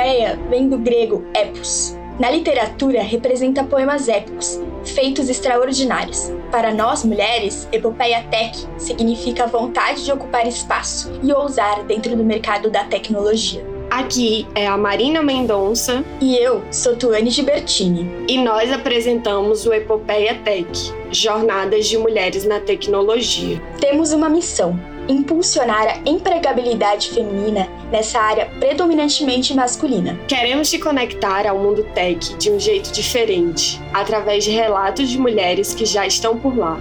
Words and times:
Epopeia 0.00 0.38
vem 0.48 0.66
do 0.66 0.78
grego 0.78 1.22
epos. 1.34 1.94
Na 2.18 2.30
literatura, 2.30 3.02
representa 3.02 3.62
poemas 3.64 4.08
épicos, 4.08 4.58
feitos 4.82 5.28
extraordinários. 5.28 6.32
Para 6.50 6.72
nós 6.72 7.04
mulheres, 7.04 7.68
epopeia 7.70 8.22
tech 8.30 8.66
significa 8.78 9.46
vontade 9.46 10.02
de 10.02 10.10
ocupar 10.10 10.46
espaço 10.46 11.12
e 11.22 11.30
ousar 11.34 11.84
dentro 11.84 12.16
do 12.16 12.24
mercado 12.24 12.70
da 12.70 12.84
tecnologia. 12.84 13.62
Aqui 13.90 14.46
é 14.54 14.66
a 14.66 14.76
Marina 14.78 15.22
Mendonça 15.22 16.02
e 16.18 16.34
eu 16.34 16.62
sou 16.70 16.96
Tuane 16.96 17.28
Gibertini. 17.28 18.24
E 18.26 18.38
nós 18.38 18.72
apresentamos 18.72 19.66
o 19.66 19.74
Epopeia 19.74 20.34
Tech, 20.42 20.66
Jornadas 21.10 21.86
de 21.88 21.98
Mulheres 21.98 22.44
na 22.44 22.58
Tecnologia. 22.58 23.60
Temos 23.78 24.12
uma 24.12 24.30
missão: 24.30 24.80
impulsionar 25.10 25.88
a 25.88 26.08
empregabilidade 26.08 27.10
feminina 27.10 27.68
nessa 27.90 28.20
área 28.20 28.46
predominantemente 28.58 29.54
masculina. 29.54 30.18
Queremos 30.28 30.70
te 30.70 30.78
conectar 30.78 31.46
ao 31.46 31.58
mundo 31.58 31.84
tech 31.94 32.36
de 32.36 32.50
um 32.50 32.60
jeito 32.60 32.92
diferente, 32.92 33.80
através 33.92 34.44
de 34.44 34.50
relatos 34.50 35.08
de 35.08 35.18
mulheres 35.18 35.74
que 35.74 35.84
já 35.84 36.06
estão 36.06 36.38
por 36.38 36.56
lá 36.56 36.78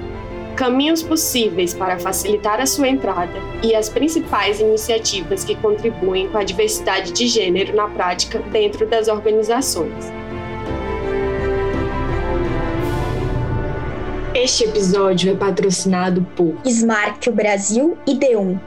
caminhos 0.60 1.02
possíveis 1.02 1.74
para 1.74 1.98
facilitar 1.98 2.60
a 2.60 2.66
sua 2.66 2.90
entrada 2.90 3.32
e 3.64 3.74
as 3.74 3.88
principais 3.88 4.60
iniciativas 4.60 5.46
que 5.46 5.56
contribuem 5.56 6.28
com 6.28 6.38
a 6.38 6.44
diversidade 6.44 7.14
de 7.14 7.28
gênero 7.30 7.74
na 7.74 7.88
prática 7.88 8.40
dentro 8.40 8.86
das 8.86 9.08
organizações. 9.08 10.12
Este 14.42 14.64
episódio 14.64 15.34
é 15.34 15.36
patrocinado 15.36 16.26
por 16.34 16.56
Smart 16.66 17.30
Brasil 17.30 17.98
e 18.08 18.16
D1. 18.16 18.58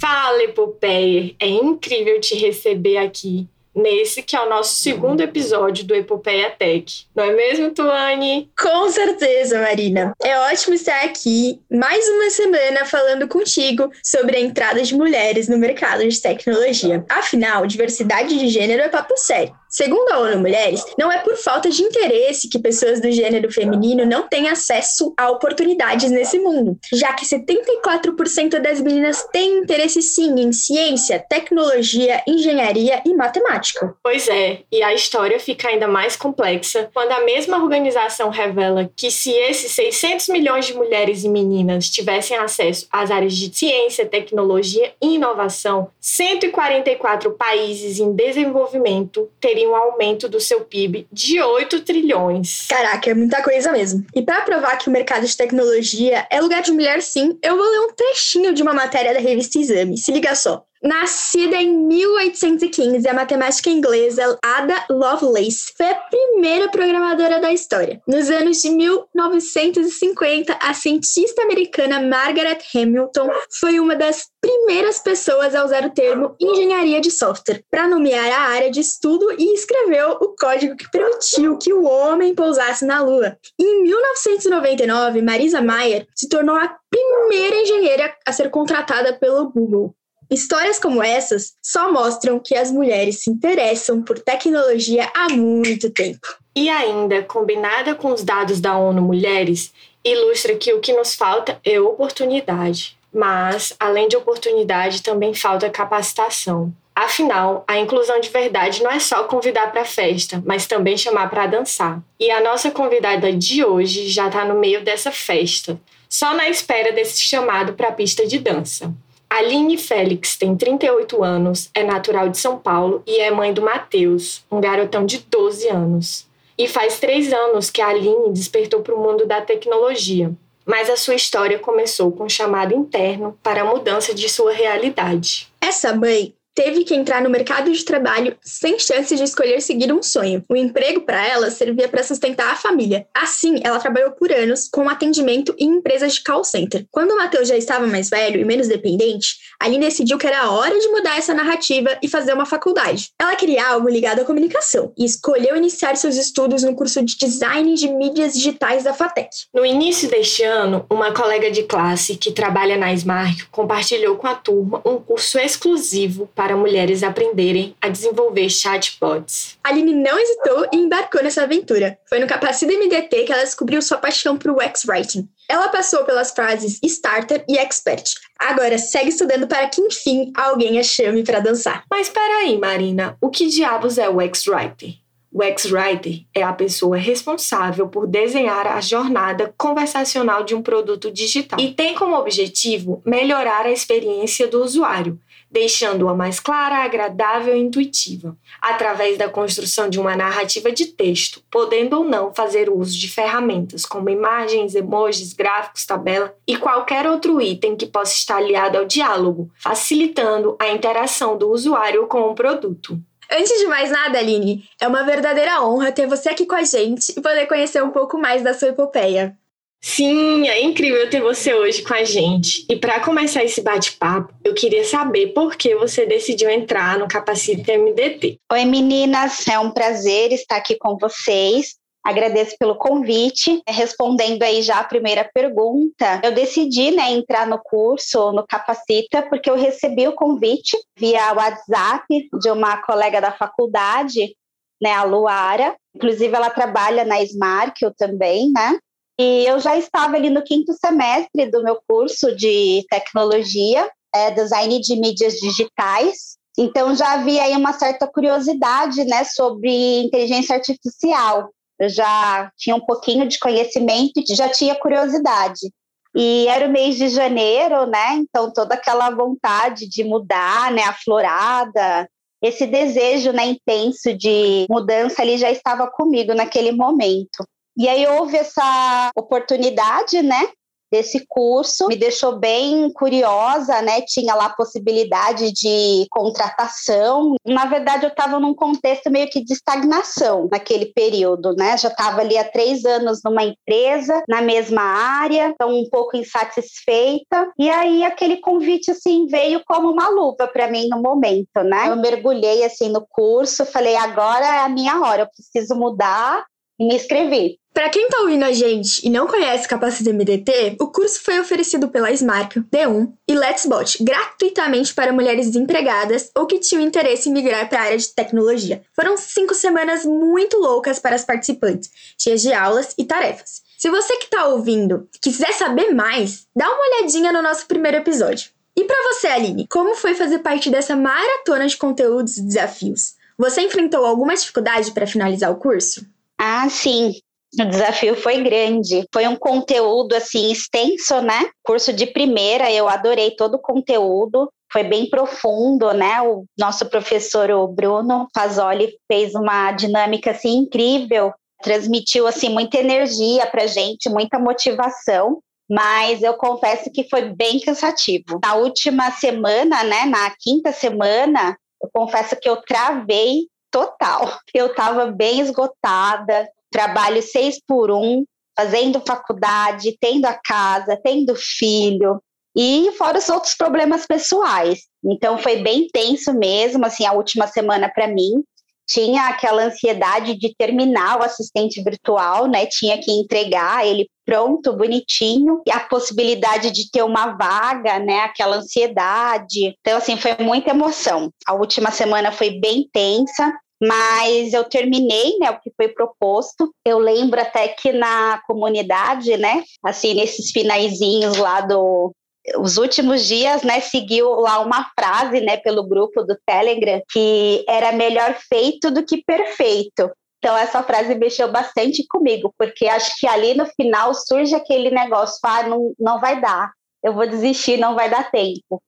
Fala, 0.00 0.42
Epopeia! 0.42 1.32
É 1.38 1.46
incrível 1.46 2.20
te 2.20 2.34
receber 2.34 2.96
aqui 2.96 3.46
nesse 3.72 4.20
que 4.20 4.34
é 4.34 4.40
o 4.40 4.48
nosso 4.48 4.74
segundo 4.74 5.20
episódio 5.20 5.84
do 5.84 5.94
Epopeia 5.94 6.50
Tech. 6.50 7.06
Não 7.14 7.22
é 7.22 7.32
mesmo, 7.32 7.70
Tuane? 7.70 8.50
Com 8.60 8.90
certeza, 8.90 9.60
Marina. 9.60 10.12
É 10.20 10.38
ótimo 10.40 10.74
estar 10.74 11.04
aqui 11.04 11.60
mais 11.70 12.04
uma 12.08 12.30
semana 12.30 12.84
falando 12.84 13.28
contigo 13.28 13.92
sobre 14.02 14.36
a 14.36 14.40
entrada 14.40 14.82
de 14.82 14.92
mulheres 14.92 15.48
no 15.48 15.56
mercado 15.56 16.06
de 16.08 16.20
tecnologia. 16.20 17.04
Afinal, 17.08 17.64
diversidade 17.64 18.36
de 18.36 18.48
gênero 18.48 18.82
é 18.82 18.88
papo 18.88 19.16
sério. 19.16 19.54
Segundo 19.74 20.08
a 20.12 20.20
ONU 20.20 20.38
Mulheres, 20.38 20.84
não 20.96 21.10
é 21.10 21.18
por 21.18 21.36
falta 21.36 21.68
de 21.68 21.82
interesse 21.82 22.48
que 22.48 22.60
pessoas 22.60 23.00
do 23.00 23.10
gênero 23.10 23.50
feminino 23.50 24.06
não 24.06 24.28
têm 24.28 24.48
acesso 24.48 25.12
a 25.16 25.28
oportunidades 25.32 26.12
nesse 26.12 26.38
mundo, 26.38 26.78
já 26.92 27.12
que 27.12 27.26
74% 27.26 28.60
das 28.60 28.80
meninas 28.80 29.26
têm 29.32 29.58
interesse 29.58 30.00
sim 30.00 30.32
em 30.38 30.52
ciência, 30.52 31.18
tecnologia, 31.28 32.22
engenharia 32.24 33.02
e 33.04 33.12
matemática. 33.14 33.92
Pois 34.00 34.28
é, 34.28 34.60
e 34.70 34.80
a 34.80 34.94
história 34.94 35.40
fica 35.40 35.66
ainda 35.66 35.88
mais 35.88 36.14
complexa 36.14 36.88
quando 36.94 37.10
a 37.10 37.24
mesma 37.24 37.60
organização 37.60 38.30
revela 38.30 38.88
que 38.94 39.10
se 39.10 39.32
esses 39.32 39.72
600 39.72 40.28
milhões 40.28 40.66
de 40.66 40.74
mulheres 40.74 41.24
e 41.24 41.28
meninas 41.28 41.90
tivessem 41.90 42.36
acesso 42.36 42.86
às 42.92 43.10
áreas 43.10 43.34
de 43.34 43.52
ciência, 43.52 44.06
tecnologia 44.06 44.92
e 45.02 45.16
inovação, 45.16 45.90
144 46.00 47.32
países 47.32 47.98
em 47.98 48.14
desenvolvimento 48.14 49.28
teriam 49.40 49.63
um 49.66 49.74
aumento 49.74 50.28
do 50.28 50.40
seu 50.40 50.60
PIB 50.62 51.06
de 51.12 51.40
8 51.40 51.80
trilhões. 51.80 52.66
Caraca, 52.68 53.10
é 53.10 53.14
muita 53.14 53.42
coisa 53.42 53.72
mesmo. 53.72 54.04
E 54.14 54.22
para 54.22 54.42
provar 54.42 54.76
que 54.78 54.88
o 54.88 54.92
mercado 54.92 55.26
de 55.26 55.36
tecnologia 55.36 56.26
é 56.30 56.40
lugar 56.40 56.62
de 56.62 56.72
mulher 56.72 57.02
sim, 57.02 57.38
eu 57.42 57.56
vou 57.56 57.66
ler 57.66 57.80
um 57.80 57.92
trechinho 57.92 58.52
de 58.52 58.62
uma 58.62 58.74
matéria 58.74 59.12
da 59.12 59.20
revista 59.20 59.58
Exame. 59.58 59.98
Se 59.98 60.12
liga 60.12 60.34
só. 60.34 60.64
Nascida 60.84 61.56
em 61.56 61.74
1815, 61.74 63.08
a 63.08 63.14
matemática 63.14 63.70
inglesa 63.70 64.38
Ada 64.44 64.84
Lovelace 64.90 65.72
foi 65.74 65.86
a 65.86 65.94
primeira 65.94 66.68
programadora 66.68 67.40
da 67.40 67.50
história. 67.50 68.02
Nos 68.06 68.28
anos 68.28 68.60
de 68.60 68.68
1950, 68.68 70.58
a 70.60 70.74
cientista 70.74 71.40
americana 71.40 72.02
Margaret 72.02 72.58
Hamilton 72.74 73.30
foi 73.58 73.80
uma 73.80 73.96
das 73.96 74.28
primeiras 74.42 74.98
pessoas 74.98 75.54
a 75.54 75.64
usar 75.64 75.86
o 75.86 75.90
termo 75.90 76.36
engenharia 76.38 77.00
de 77.00 77.10
software 77.10 77.64
para 77.70 77.88
nomear 77.88 78.30
a 78.30 78.50
área 78.50 78.70
de 78.70 78.80
estudo 78.80 79.34
e 79.38 79.54
escreveu 79.54 80.18
o 80.20 80.36
código 80.38 80.76
que 80.76 80.90
permitiu 80.90 81.56
que 81.56 81.72
o 81.72 81.84
homem 81.84 82.34
pousasse 82.34 82.84
na 82.84 83.00
Lua. 83.00 83.38
Em 83.58 83.84
1999, 83.84 85.22
Marisa 85.22 85.62
Mayer 85.62 86.06
se 86.14 86.28
tornou 86.28 86.56
a 86.56 86.76
primeira 86.90 87.56
engenheira 87.56 88.14
a 88.26 88.32
ser 88.32 88.50
contratada 88.50 89.14
pelo 89.14 89.50
Google. 89.50 89.94
Histórias 90.30 90.78
como 90.78 91.02
essas 91.02 91.54
só 91.62 91.92
mostram 91.92 92.38
que 92.38 92.54
as 92.54 92.70
mulheres 92.70 93.22
se 93.22 93.30
interessam 93.30 94.02
por 94.02 94.18
tecnologia 94.18 95.10
há 95.14 95.28
muito 95.30 95.90
tempo. 95.90 96.26
E 96.56 96.68
ainda, 96.68 97.22
combinada 97.22 97.94
com 97.94 98.12
os 98.12 98.22
dados 98.22 98.60
da 98.60 98.76
ONU 98.76 99.02
Mulheres, 99.02 99.72
ilustra 100.04 100.54
que 100.54 100.72
o 100.72 100.80
que 100.80 100.92
nos 100.92 101.14
falta 101.14 101.58
é 101.64 101.80
oportunidade. 101.80 102.96
Mas, 103.12 103.74
além 103.78 104.08
de 104.08 104.16
oportunidade, 104.16 105.02
também 105.02 105.34
falta 105.34 105.70
capacitação. 105.70 106.72
Afinal, 106.94 107.64
a 107.66 107.76
inclusão 107.76 108.20
de 108.20 108.28
verdade 108.28 108.82
não 108.82 108.90
é 108.90 109.00
só 109.00 109.24
convidar 109.24 109.72
para 109.72 109.80
a 109.82 109.86
festa, 109.86 110.40
mas 110.46 110.66
também 110.66 110.96
chamar 110.96 111.28
para 111.28 111.46
dançar. 111.46 112.00
E 112.20 112.30
a 112.30 112.40
nossa 112.40 112.70
convidada 112.70 113.32
de 113.32 113.64
hoje 113.64 114.08
já 114.08 114.28
está 114.28 114.44
no 114.44 114.54
meio 114.54 114.84
dessa 114.84 115.10
festa, 115.10 115.80
só 116.08 116.34
na 116.34 116.48
espera 116.48 116.92
desse 116.92 117.20
chamado 117.20 117.72
para 117.72 117.88
a 117.88 117.92
pista 117.92 118.24
de 118.24 118.38
dança. 118.38 118.94
Aline 119.34 119.76
Félix 119.76 120.36
tem 120.36 120.56
38 120.56 121.24
anos, 121.24 121.68
é 121.74 121.82
natural 121.82 122.28
de 122.28 122.38
São 122.38 122.56
Paulo 122.56 123.02
e 123.04 123.18
é 123.18 123.32
mãe 123.32 123.52
do 123.52 123.62
Matheus, 123.62 124.44
um 124.48 124.60
garotão 124.60 125.04
de 125.04 125.26
12 125.28 125.68
anos. 125.68 126.28
E 126.56 126.68
faz 126.68 127.00
três 127.00 127.32
anos 127.32 127.68
que 127.68 127.82
a 127.82 127.88
Aline 127.88 128.30
despertou 128.32 128.80
para 128.80 128.94
o 128.94 129.02
mundo 129.02 129.26
da 129.26 129.40
tecnologia, 129.40 130.30
mas 130.64 130.88
a 130.88 130.96
sua 130.96 131.16
história 131.16 131.58
começou 131.58 132.12
com 132.12 132.26
um 132.26 132.28
chamado 132.28 132.76
interno 132.76 133.36
para 133.42 133.62
a 133.62 133.64
mudança 133.64 134.14
de 134.14 134.28
sua 134.28 134.52
realidade. 134.52 135.48
Essa 135.60 135.92
mãe 135.92 136.32
teve 136.54 136.84
que 136.84 136.94
entrar 136.94 137.22
no 137.22 137.28
mercado 137.28 137.72
de 137.72 137.84
trabalho 137.84 138.36
sem 138.42 138.78
chance 138.78 139.14
de 139.14 139.22
escolher 139.22 139.60
seguir 139.60 139.92
um 139.92 140.02
sonho. 140.02 140.44
O 140.48 140.56
emprego 140.56 141.00
para 141.00 141.26
ela 141.26 141.50
servia 141.50 141.88
para 141.88 142.02
sustentar 142.02 142.52
a 142.52 142.56
família. 142.56 143.06
Assim, 143.14 143.60
ela 143.64 143.80
trabalhou 143.80 144.12
por 144.12 144.30
anos 144.30 144.68
com 144.70 144.88
atendimento 144.88 145.54
em 145.58 145.68
empresas 145.76 146.14
de 146.14 146.22
call 146.22 146.44
center. 146.44 146.86
Quando 146.90 147.10
o 147.10 147.16
Matheus 147.16 147.48
já 147.48 147.56
estava 147.56 147.86
mais 147.86 148.08
velho 148.08 148.40
e 148.40 148.44
menos 148.44 148.68
dependente, 148.68 149.36
Aline 149.60 149.86
decidiu 149.86 150.18
que 150.18 150.26
era 150.26 150.50
hora 150.50 150.78
de 150.78 150.88
mudar 150.88 151.18
essa 151.18 151.34
narrativa 151.34 151.98
e 152.02 152.08
fazer 152.08 152.32
uma 152.32 152.46
faculdade. 152.46 153.10
Ela 153.20 153.34
queria 153.34 153.66
algo 153.66 153.88
ligado 153.88 154.20
à 154.20 154.24
comunicação 154.24 154.92
e 154.96 155.04
escolheu 155.04 155.56
iniciar 155.56 155.96
seus 155.96 156.16
estudos 156.16 156.62
no 156.62 156.74
curso 156.74 157.02
de 157.02 157.16
design 157.16 157.74
de 157.74 157.88
mídias 157.88 158.34
digitais 158.34 158.84
da 158.84 158.94
FATEC. 158.94 159.28
No 159.52 159.64
início 159.64 160.08
deste 160.08 160.42
ano, 160.42 160.86
uma 160.90 161.12
colega 161.12 161.50
de 161.50 161.64
classe 161.64 162.16
que 162.16 162.30
trabalha 162.30 162.76
na 162.76 162.92
Smart 162.92 163.46
compartilhou 163.50 164.16
com 164.16 164.26
a 164.26 164.34
turma 164.34 164.82
um 164.84 164.96
curso 164.96 165.38
exclusivo 165.38 166.28
para 166.34 166.43
para 166.44 166.58
mulheres 166.58 167.02
aprenderem 167.02 167.74
a 167.80 167.88
desenvolver 167.88 168.50
chatbots. 168.50 169.56
Aline 169.64 169.94
não 169.94 170.18
hesitou 170.18 170.68
e 170.70 170.76
embarcou 170.76 171.22
nessa 171.22 171.44
aventura. 171.44 171.98
Foi 172.06 172.18
no 172.18 172.26
Capacita 172.26 172.70
MDT 172.70 173.24
que 173.24 173.32
ela 173.32 173.42
descobriu 173.42 173.80
sua 173.80 173.96
paixão 173.96 174.36
por 174.36 174.50
UX-Writing. 174.50 175.26
Ela 175.48 175.68
passou 175.68 176.04
pelas 176.04 176.32
frases 176.32 176.78
starter 176.84 177.46
e 177.48 177.56
expert. 177.56 178.04
Agora 178.38 178.76
segue 178.76 179.08
estudando 179.08 179.46
para 179.46 179.66
que 179.68 179.80
enfim 179.80 180.34
alguém 180.36 180.78
a 180.78 180.82
chame 180.82 181.24
para 181.24 181.40
dançar. 181.40 181.84
Mas 181.90 182.10
peraí, 182.10 182.58
Marina, 182.58 183.16
o 183.22 183.30
que 183.30 183.46
diabos 183.46 183.96
é 183.96 184.06
o 184.06 184.18
UX-Writer? 184.18 184.96
O 185.32 185.42
X-Writer 185.42 186.20
é 186.32 186.42
a 186.44 186.52
pessoa 186.52 186.96
responsável 186.96 187.88
por 187.88 188.06
desenhar 188.06 188.68
a 188.68 188.80
jornada 188.80 189.52
conversacional 189.58 190.44
de 190.44 190.54
um 190.54 190.62
produto 190.62 191.10
digital 191.10 191.58
e 191.58 191.72
tem 191.72 191.94
como 191.96 192.14
objetivo 192.14 193.02
melhorar 193.04 193.66
a 193.66 193.72
experiência 193.72 194.46
do 194.46 194.62
usuário, 194.62 195.18
deixando-a 195.54 196.12
mais 196.12 196.40
clara, 196.40 196.78
agradável 196.78 197.56
e 197.56 197.60
intuitiva, 197.60 198.36
através 198.60 199.16
da 199.16 199.28
construção 199.28 199.88
de 199.88 200.00
uma 200.00 200.16
narrativa 200.16 200.72
de 200.72 200.86
texto, 200.86 201.40
podendo 201.48 201.98
ou 201.98 202.04
não 202.04 202.34
fazer 202.34 202.68
uso 202.68 202.98
de 202.98 203.08
ferramentas 203.08 203.86
como 203.86 204.10
imagens, 204.10 204.74
emojis, 204.74 205.32
gráficos, 205.32 205.86
tabela 205.86 206.34
e 206.44 206.56
qualquer 206.56 207.06
outro 207.06 207.40
item 207.40 207.76
que 207.76 207.86
possa 207.86 208.14
estar 208.14 208.38
aliado 208.38 208.78
ao 208.78 208.84
diálogo, 208.84 209.48
facilitando 209.54 210.56
a 210.60 210.68
interação 210.70 211.38
do 211.38 211.48
usuário 211.48 212.08
com 212.08 212.22
o 212.22 212.34
produto. 212.34 212.98
Antes 213.30 213.56
de 213.56 213.66
mais 213.66 213.92
nada, 213.92 214.18
Aline, 214.18 214.64
é 214.80 214.88
uma 214.88 215.04
verdadeira 215.04 215.62
honra 215.62 215.92
ter 215.92 216.08
você 216.08 216.30
aqui 216.30 216.46
com 216.46 216.56
a 216.56 216.64
gente 216.64 217.10
e 217.16 217.20
poder 217.20 217.46
conhecer 217.46 217.82
um 217.82 217.90
pouco 217.90 218.18
mais 218.18 218.42
da 218.42 218.52
sua 218.52 218.68
epopeia. 218.68 219.38
Sim, 219.86 220.48
é 220.48 220.62
incrível 220.62 221.10
ter 221.10 221.20
você 221.20 221.52
hoje 221.52 221.82
com 221.82 221.92
a 221.92 222.02
gente. 222.04 222.64
E 222.70 222.74
para 222.74 223.00
começar 223.00 223.44
esse 223.44 223.60
bate-papo, 223.60 224.32
eu 224.42 224.54
queria 224.54 224.82
saber 224.82 225.34
por 225.34 225.56
que 225.56 225.76
você 225.76 226.06
decidiu 226.06 226.48
entrar 226.48 226.98
no 226.98 227.06
Capacita 227.06 227.70
MDT. 227.76 228.38
Oi, 228.50 228.64
meninas, 228.64 229.46
é 229.46 229.58
um 229.58 229.70
prazer 229.70 230.32
estar 230.32 230.56
aqui 230.56 230.74
com 230.76 230.96
vocês. 230.96 231.74
Agradeço 232.02 232.56
pelo 232.58 232.76
convite. 232.76 233.62
Respondendo 233.68 234.42
aí 234.42 234.62
já 234.62 234.80
a 234.80 234.84
primeira 234.84 235.30
pergunta, 235.34 236.18
eu 236.24 236.32
decidi 236.32 236.90
né, 236.90 237.10
entrar 237.12 237.46
no 237.46 237.58
curso, 237.62 238.32
no 238.32 238.46
Capacita, 238.46 239.20
porque 239.28 239.50
eu 239.50 239.54
recebi 239.54 240.08
o 240.08 240.14
convite 240.14 240.78
via 240.98 241.34
WhatsApp 241.34 242.06
de 242.40 242.50
uma 242.50 242.78
colega 242.78 243.20
da 243.20 243.32
faculdade, 243.32 244.34
né, 244.80 244.92
a 244.92 245.04
Luara. 245.04 245.76
Inclusive, 245.94 246.34
ela 246.34 246.48
trabalha 246.48 247.04
na 247.04 247.22
Smart, 247.22 247.84
eu 247.84 247.94
também, 247.94 248.50
né? 248.50 248.78
E 249.18 249.46
eu 249.46 249.60
já 249.60 249.76
estava 249.76 250.16
ali 250.16 250.28
no 250.28 250.42
quinto 250.42 250.72
semestre 250.72 251.50
do 251.50 251.62
meu 251.62 251.78
curso 251.86 252.34
de 252.34 252.84
tecnologia, 252.90 253.88
é, 254.14 254.30
design 254.32 254.80
de 254.80 254.96
mídias 254.96 255.34
digitais. 255.34 256.36
Então 256.58 256.94
já 256.94 257.14
havia 257.14 257.42
aí 257.44 257.56
uma 257.56 257.72
certa 257.72 258.06
curiosidade, 258.06 259.04
né, 259.04 259.24
sobre 259.24 260.02
inteligência 260.02 260.56
artificial. 260.56 261.50
Eu 261.78 261.88
já 261.88 262.50
tinha 262.56 262.76
um 262.76 262.84
pouquinho 262.84 263.26
de 263.26 263.38
conhecimento 263.38 264.12
e 264.16 264.34
já 264.34 264.48
tinha 264.48 264.74
curiosidade. 264.74 265.72
E 266.16 266.46
era 266.46 266.68
o 266.68 266.70
mês 266.70 266.96
de 266.96 267.08
janeiro, 267.08 267.86
né? 267.86 268.14
Então 268.14 268.52
toda 268.52 268.74
aquela 268.74 269.10
vontade 269.10 269.88
de 269.88 270.04
mudar, 270.04 270.70
né, 270.70 270.84
aflorada, 270.84 272.08
esse 272.40 272.66
desejo, 272.66 273.32
né, 273.32 273.46
intenso 273.46 274.12
de 274.16 274.66
mudança 274.70 275.22
ali 275.22 275.38
já 275.38 275.50
estava 275.50 275.90
comigo 275.90 276.34
naquele 276.34 276.70
momento. 276.72 277.44
E 277.76 277.88
aí 277.88 278.06
houve 278.06 278.36
essa 278.36 279.10
oportunidade, 279.16 280.22
né, 280.22 280.48
desse 280.94 281.24
curso, 281.28 281.88
me 281.88 281.96
deixou 281.96 282.38
bem 282.38 282.88
curiosa, 282.92 283.82
né? 283.82 284.00
Tinha 284.02 284.32
lá 284.32 284.46
a 284.46 284.54
possibilidade 284.54 285.50
de 285.50 286.06
contratação. 286.08 287.34
Na 287.44 287.64
verdade, 287.64 288.04
eu 288.04 288.10
estava 288.10 288.38
num 288.38 288.54
contexto 288.54 289.10
meio 289.10 289.28
que 289.28 289.42
de 289.44 289.54
estagnação 289.54 290.48
naquele 290.52 290.86
período, 290.86 291.52
né? 291.56 291.76
Já 291.76 291.88
estava 291.88 292.20
ali 292.20 292.38
há 292.38 292.44
três 292.44 292.84
anos 292.84 293.20
numa 293.24 293.42
empresa, 293.42 294.22
na 294.28 294.40
mesma 294.40 294.82
área, 294.82 295.48
então 295.48 295.70
um 295.70 295.88
pouco 295.90 296.16
insatisfeita. 296.16 297.50
E 297.58 297.68
aí 297.68 298.04
aquele 298.04 298.36
convite 298.36 298.92
assim 298.92 299.26
veio 299.26 299.62
como 299.66 299.90
uma 299.90 300.08
luva 300.08 300.46
para 300.46 300.70
mim 300.70 300.86
no 300.88 301.02
momento, 301.02 301.64
né? 301.64 301.88
Eu 301.88 301.96
mergulhei 301.96 302.62
assim 302.62 302.88
no 302.88 303.04
curso, 303.10 303.66
falei 303.66 303.96
agora 303.96 304.46
é 304.46 304.58
a 304.60 304.68
minha 304.68 305.00
hora, 305.00 305.22
eu 305.22 305.28
preciso 305.28 305.74
mudar 305.74 306.44
me 306.78 306.96
inscrevi. 306.96 307.58
Para 307.72 307.88
quem 307.88 308.08
tá 308.08 308.20
ouvindo 308.20 308.44
a 308.44 308.52
gente 308.52 309.04
e 309.04 309.10
não 309.10 309.26
conhece 309.26 309.66
Capacita 309.66 310.12
MDT, 310.12 310.76
o 310.80 310.86
curso 310.86 311.20
foi 311.20 311.40
oferecido 311.40 311.88
pela 311.88 312.12
Smart, 312.12 312.60
D1 312.72 313.12
e 313.28 313.34
Let's 313.34 313.66
Bot 313.66 314.02
gratuitamente 314.02 314.94
para 314.94 315.12
mulheres 315.12 315.46
desempregadas 315.46 316.30
ou 316.36 316.46
que 316.46 316.60
tinham 316.60 316.82
interesse 316.82 317.28
em 317.28 317.32
migrar 317.32 317.68
para 317.68 317.80
a 317.80 317.84
área 317.86 317.98
de 317.98 318.14
tecnologia. 318.14 318.82
Foram 318.94 319.16
cinco 319.16 319.54
semanas 319.54 320.04
muito 320.04 320.56
loucas 320.56 321.00
para 321.00 321.16
as 321.16 321.24
participantes, 321.24 321.90
cheias 322.16 322.42
de 322.42 322.52
aulas 322.52 322.94
e 322.96 323.04
tarefas. 323.04 323.62
Se 323.76 323.90
você 323.90 324.16
que 324.18 324.30
tá 324.30 324.46
ouvindo 324.46 325.08
quiser 325.20 325.52
saber 325.52 325.92
mais, 325.92 326.46
dá 326.54 326.70
uma 326.70 326.98
olhadinha 326.98 327.32
no 327.32 327.42
nosso 327.42 327.66
primeiro 327.66 327.96
episódio. 327.96 328.50
E 328.76 328.84
para 328.84 329.12
você, 329.12 329.26
Aline, 329.26 329.66
como 329.68 329.96
foi 329.96 330.14
fazer 330.14 330.38
parte 330.38 330.70
dessa 330.70 330.94
maratona 330.94 331.66
de 331.66 331.76
conteúdos 331.76 332.36
e 332.36 332.42
desafios? 332.42 333.14
Você 333.36 333.62
enfrentou 333.62 334.04
alguma 334.04 334.34
dificuldade 334.34 334.92
para 334.92 335.06
finalizar 335.08 335.50
o 335.50 335.56
curso? 335.56 336.06
Ah, 336.38 336.68
sim. 336.68 337.12
O 337.60 337.64
desafio 337.64 338.16
foi 338.16 338.42
grande. 338.42 339.06
Foi 339.12 339.28
um 339.28 339.36
conteúdo 339.36 340.14
assim 340.14 340.50
extenso, 340.50 341.20
né? 341.20 341.48
Curso 341.62 341.92
de 341.92 342.06
primeira, 342.06 342.70
eu 342.70 342.88
adorei 342.88 343.30
todo 343.36 343.54
o 343.54 343.60
conteúdo. 343.60 344.50
Foi 344.72 344.82
bem 344.82 345.08
profundo, 345.08 345.92
né? 345.92 346.20
O 346.22 346.44
nosso 346.58 346.86
professor, 346.86 347.50
o 347.50 347.68
Bruno 347.68 348.26
Fazoli, 348.34 348.96
fez 349.10 349.34
uma 349.34 349.70
dinâmica 349.70 350.32
assim 350.32 350.56
incrível, 350.56 351.32
transmitiu 351.62 352.26
assim 352.26 352.48
muita 352.48 352.78
energia 352.78 353.46
para 353.46 353.68
gente, 353.68 354.08
muita 354.08 354.38
motivação. 354.38 355.38
Mas 355.70 356.22
eu 356.22 356.34
confesso 356.34 356.90
que 356.90 357.08
foi 357.08 357.32
bem 357.34 357.60
cansativo. 357.60 358.40
Na 358.42 358.54
última 358.54 359.10
semana, 359.12 359.84
né? 359.84 360.06
Na 360.06 360.30
quinta 360.40 360.72
semana, 360.72 361.56
eu 361.80 361.88
confesso 361.92 362.36
que 362.40 362.48
eu 362.48 362.56
travei 362.56 363.46
total. 363.74 364.38
Eu 364.54 364.66
estava 364.66 365.06
bem 365.06 365.40
esgotada, 365.40 366.48
trabalho 366.70 367.20
seis 367.20 367.58
por 367.66 367.90
um, 367.90 368.24
fazendo 368.56 369.02
faculdade, 369.04 369.98
tendo 370.00 370.26
a 370.26 370.34
casa, 370.34 370.96
tendo 371.02 371.34
filho, 371.34 372.22
e 372.56 372.92
fora 372.96 373.18
os 373.18 373.28
outros 373.28 373.54
problemas 373.54 374.06
pessoais. 374.06 374.82
Então 375.04 375.38
foi 375.38 375.56
bem 375.56 375.88
tenso 375.92 376.32
mesmo, 376.32 376.86
assim, 376.86 377.04
a 377.04 377.12
última 377.12 377.48
semana 377.48 377.90
para 377.92 378.06
mim. 378.06 378.44
Tinha 378.86 379.28
aquela 379.28 379.64
ansiedade 379.64 380.38
de 380.38 380.54
terminar 380.54 381.18
o 381.18 381.24
assistente 381.24 381.82
virtual, 381.82 382.46
né? 382.46 382.66
Tinha 382.66 382.98
que 382.98 383.10
entregar 383.10 383.84
ele 383.84 384.06
pronto, 384.26 384.74
bonitinho, 384.74 385.62
e 385.66 385.72
a 385.72 385.80
possibilidade 385.80 386.70
de 386.70 386.90
ter 386.90 387.02
uma 387.02 387.32
vaga, 387.36 387.98
né? 387.98 388.20
Aquela 388.20 388.56
ansiedade. 388.56 389.74
Então, 389.80 389.96
assim, 389.96 390.16
foi 390.16 390.36
muita 390.38 390.70
emoção. 390.70 391.30
A 391.46 391.54
última 391.54 391.90
semana 391.90 392.30
foi 392.30 392.60
bem 392.60 392.86
tensa, 392.92 393.52
mas 393.86 394.52
eu 394.52 394.64
terminei, 394.64 395.38
né, 395.38 395.50
o 395.50 395.60
que 395.60 395.70
foi 395.76 395.88
proposto. 395.88 396.72
Eu 396.84 396.98
lembro 396.98 397.40
até 397.40 397.68
que 397.68 397.92
na 397.92 398.40
comunidade, 398.46 399.36
né, 399.36 399.62
assim, 399.82 400.14
nesses 400.14 400.50
finaizinhos 400.50 401.36
lá 401.36 401.60
do 401.60 402.12
os 402.58 402.76
últimos 402.76 403.24
dias, 403.24 403.62
né, 403.62 403.80
seguiu 403.80 404.28
lá 404.32 404.60
uma 404.60 404.90
frase, 404.98 405.40
né, 405.40 405.56
pelo 405.56 405.82
grupo 405.82 406.22
do 406.22 406.36
Telegram 406.46 407.00
que 407.10 407.64
era 407.66 407.90
melhor 407.90 408.36
feito 408.48 408.90
do 408.90 409.04
que 409.04 409.24
perfeito. 409.24 410.10
Então 410.38 410.54
essa 410.54 410.82
frase 410.82 411.14
mexeu 411.14 411.50
bastante 411.50 412.06
comigo, 412.06 412.52
porque 412.58 412.86
acho 412.86 413.14
que 413.18 413.26
ali 413.26 413.54
no 413.54 413.64
final 413.64 414.12
surge 414.12 414.54
aquele 414.54 414.90
negócio, 414.90 415.38
ah, 415.42 415.62
não, 415.62 415.94
não 415.98 416.20
vai 416.20 416.38
dar, 416.38 416.70
eu 417.02 417.14
vou 417.14 417.26
desistir, 417.26 417.78
não 417.78 417.94
vai 417.94 418.10
dar 418.10 418.30
tempo. 418.30 418.82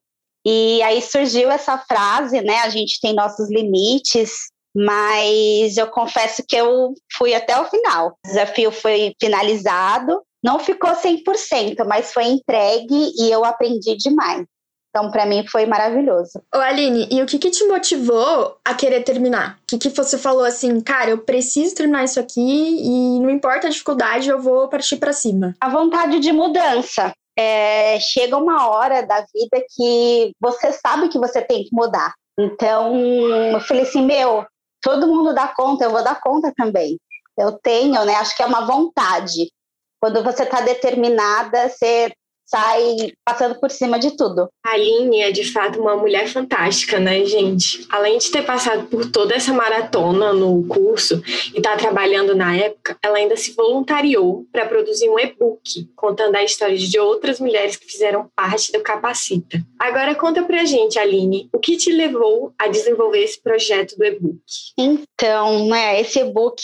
E 0.44 0.82
aí 0.82 1.00
surgiu 1.00 1.50
essa 1.50 1.78
frase, 1.78 2.42
né, 2.42 2.58
a 2.58 2.68
gente 2.68 3.00
tem 3.00 3.14
nossos 3.14 3.48
limites, 3.50 4.50
mas 4.76 5.76
eu 5.78 5.86
confesso 5.86 6.44
que 6.46 6.54
eu 6.54 6.92
fui 7.16 7.34
até 7.34 7.58
o 7.58 7.64
final. 7.64 8.08
O 8.08 8.28
desafio 8.28 8.70
foi 8.70 9.14
finalizado, 9.18 10.22
não 10.44 10.58
ficou 10.58 10.90
100%, 10.90 11.84
mas 11.86 12.12
foi 12.12 12.24
entregue 12.24 13.12
e 13.18 13.30
eu 13.30 13.42
aprendi 13.44 13.96
demais. 13.96 14.44
Então, 14.90 15.10
para 15.10 15.26
mim, 15.26 15.46
foi 15.46 15.66
maravilhoso. 15.66 16.42
Ô, 16.54 16.58
Aline, 16.58 17.06
e 17.10 17.22
o 17.22 17.26
que, 17.26 17.38
que 17.38 17.50
te 17.50 17.64
motivou 17.66 18.56
a 18.64 18.74
querer 18.74 19.02
terminar? 19.02 19.58
O 19.62 19.66
que, 19.66 19.78
que 19.78 19.88
você 19.90 20.16
falou 20.16 20.44
assim, 20.44 20.80
cara, 20.80 21.10
eu 21.10 21.18
preciso 21.18 21.74
terminar 21.74 22.04
isso 22.04 22.18
aqui 22.18 22.40
e 22.40 23.20
não 23.20 23.28
importa 23.28 23.66
a 23.66 23.70
dificuldade, 23.70 24.30
eu 24.30 24.40
vou 24.40 24.68
partir 24.68 24.96
para 24.96 25.12
cima? 25.12 25.54
A 25.60 25.68
vontade 25.68 26.18
de 26.18 26.32
mudança. 26.32 27.12
É, 27.38 28.00
chega 28.00 28.38
uma 28.38 28.70
hora 28.70 29.02
da 29.02 29.18
vida 29.20 29.62
que 29.76 30.32
você 30.40 30.72
sabe 30.72 31.10
que 31.10 31.18
você 31.18 31.42
tem 31.42 31.64
que 31.64 31.70
mudar. 31.72 32.14
Então, 32.38 32.96
eu 33.52 33.60
falei 33.60 33.82
assim, 33.82 34.02
meu, 34.02 34.46
todo 34.86 35.08
mundo 35.08 35.34
dá 35.34 35.48
conta, 35.48 35.84
eu 35.84 35.90
vou 35.90 36.04
dar 36.04 36.20
conta 36.20 36.52
também. 36.56 36.96
Eu 37.36 37.58
tenho, 37.58 38.04
né? 38.04 38.14
Acho 38.14 38.36
que 38.36 38.42
é 38.44 38.46
uma 38.46 38.64
vontade. 38.64 39.50
Quando 40.00 40.22
você 40.22 40.44
está 40.44 40.60
determinada, 40.60 41.68
você 41.68 42.12
sai 42.46 43.12
passando 43.24 43.58
por 43.60 43.70
cima 43.70 43.98
de 43.98 44.16
tudo. 44.16 44.48
A 44.64 44.70
Aline 44.70 45.20
é 45.20 45.32
de 45.32 45.44
fato 45.44 45.80
uma 45.80 45.96
mulher 45.96 46.28
fantástica, 46.28 46.98
né, 46.98 47.24
gente? 47.24 47.86
Além 47.90 48.18
de 48.18 48.30
ter 48.30 48.42
passado 48.42 48.86
por 48.86 49.10
toda 49.10 49.34
essa 49.34 49.52
maratona 49.52 50.32
no 50.32 50.64
curso 50.66 51.22
e 51.52 51.58
estar 51.58 51.72
tá 51.72 51.76
trabalhando 51.76 52.34
na 52.34 52.56
época, 52.56 52.96
ela 53.02 53.18
ainda 53.18 53.36
se 53.36 53.52
voluntariou 53.52 54.46
para 54.52 54.66
produzir 54.66 55.08
um 55.08 55.18
e-book 55.18 55.90
contando 55.96 56.36
a 56.36 56.44
história 56.44 56.76
de 56.76 56.98
outras 56.98 57.40
mulheres 57.40 57.76
que 57.76 57.86
fizeram 57.86 58.30
parte 58.34 58.72
do 58.72 58.80
Capacita. 58.80 59.60
Agora 59.78 60.14
conta 60.14 60.42
pra 60.42 60.64
gente, 60.64 60.98
Aline, 60.98 61.48
o 61.52 61.58
que 61.58 61.76
te 61.76 61.92
levou 61.92 62.52
a 62.58 62.68
desenvolver 62.68 63.22
esse 63.22 63.42
projeto 63.42 63.96
do 63.96 64.04
e-book? 64.04 64.40
Então, 64.78 65.66
né, 65.68 66.00
esse 66.00 66.20
e-book 66.20 66.62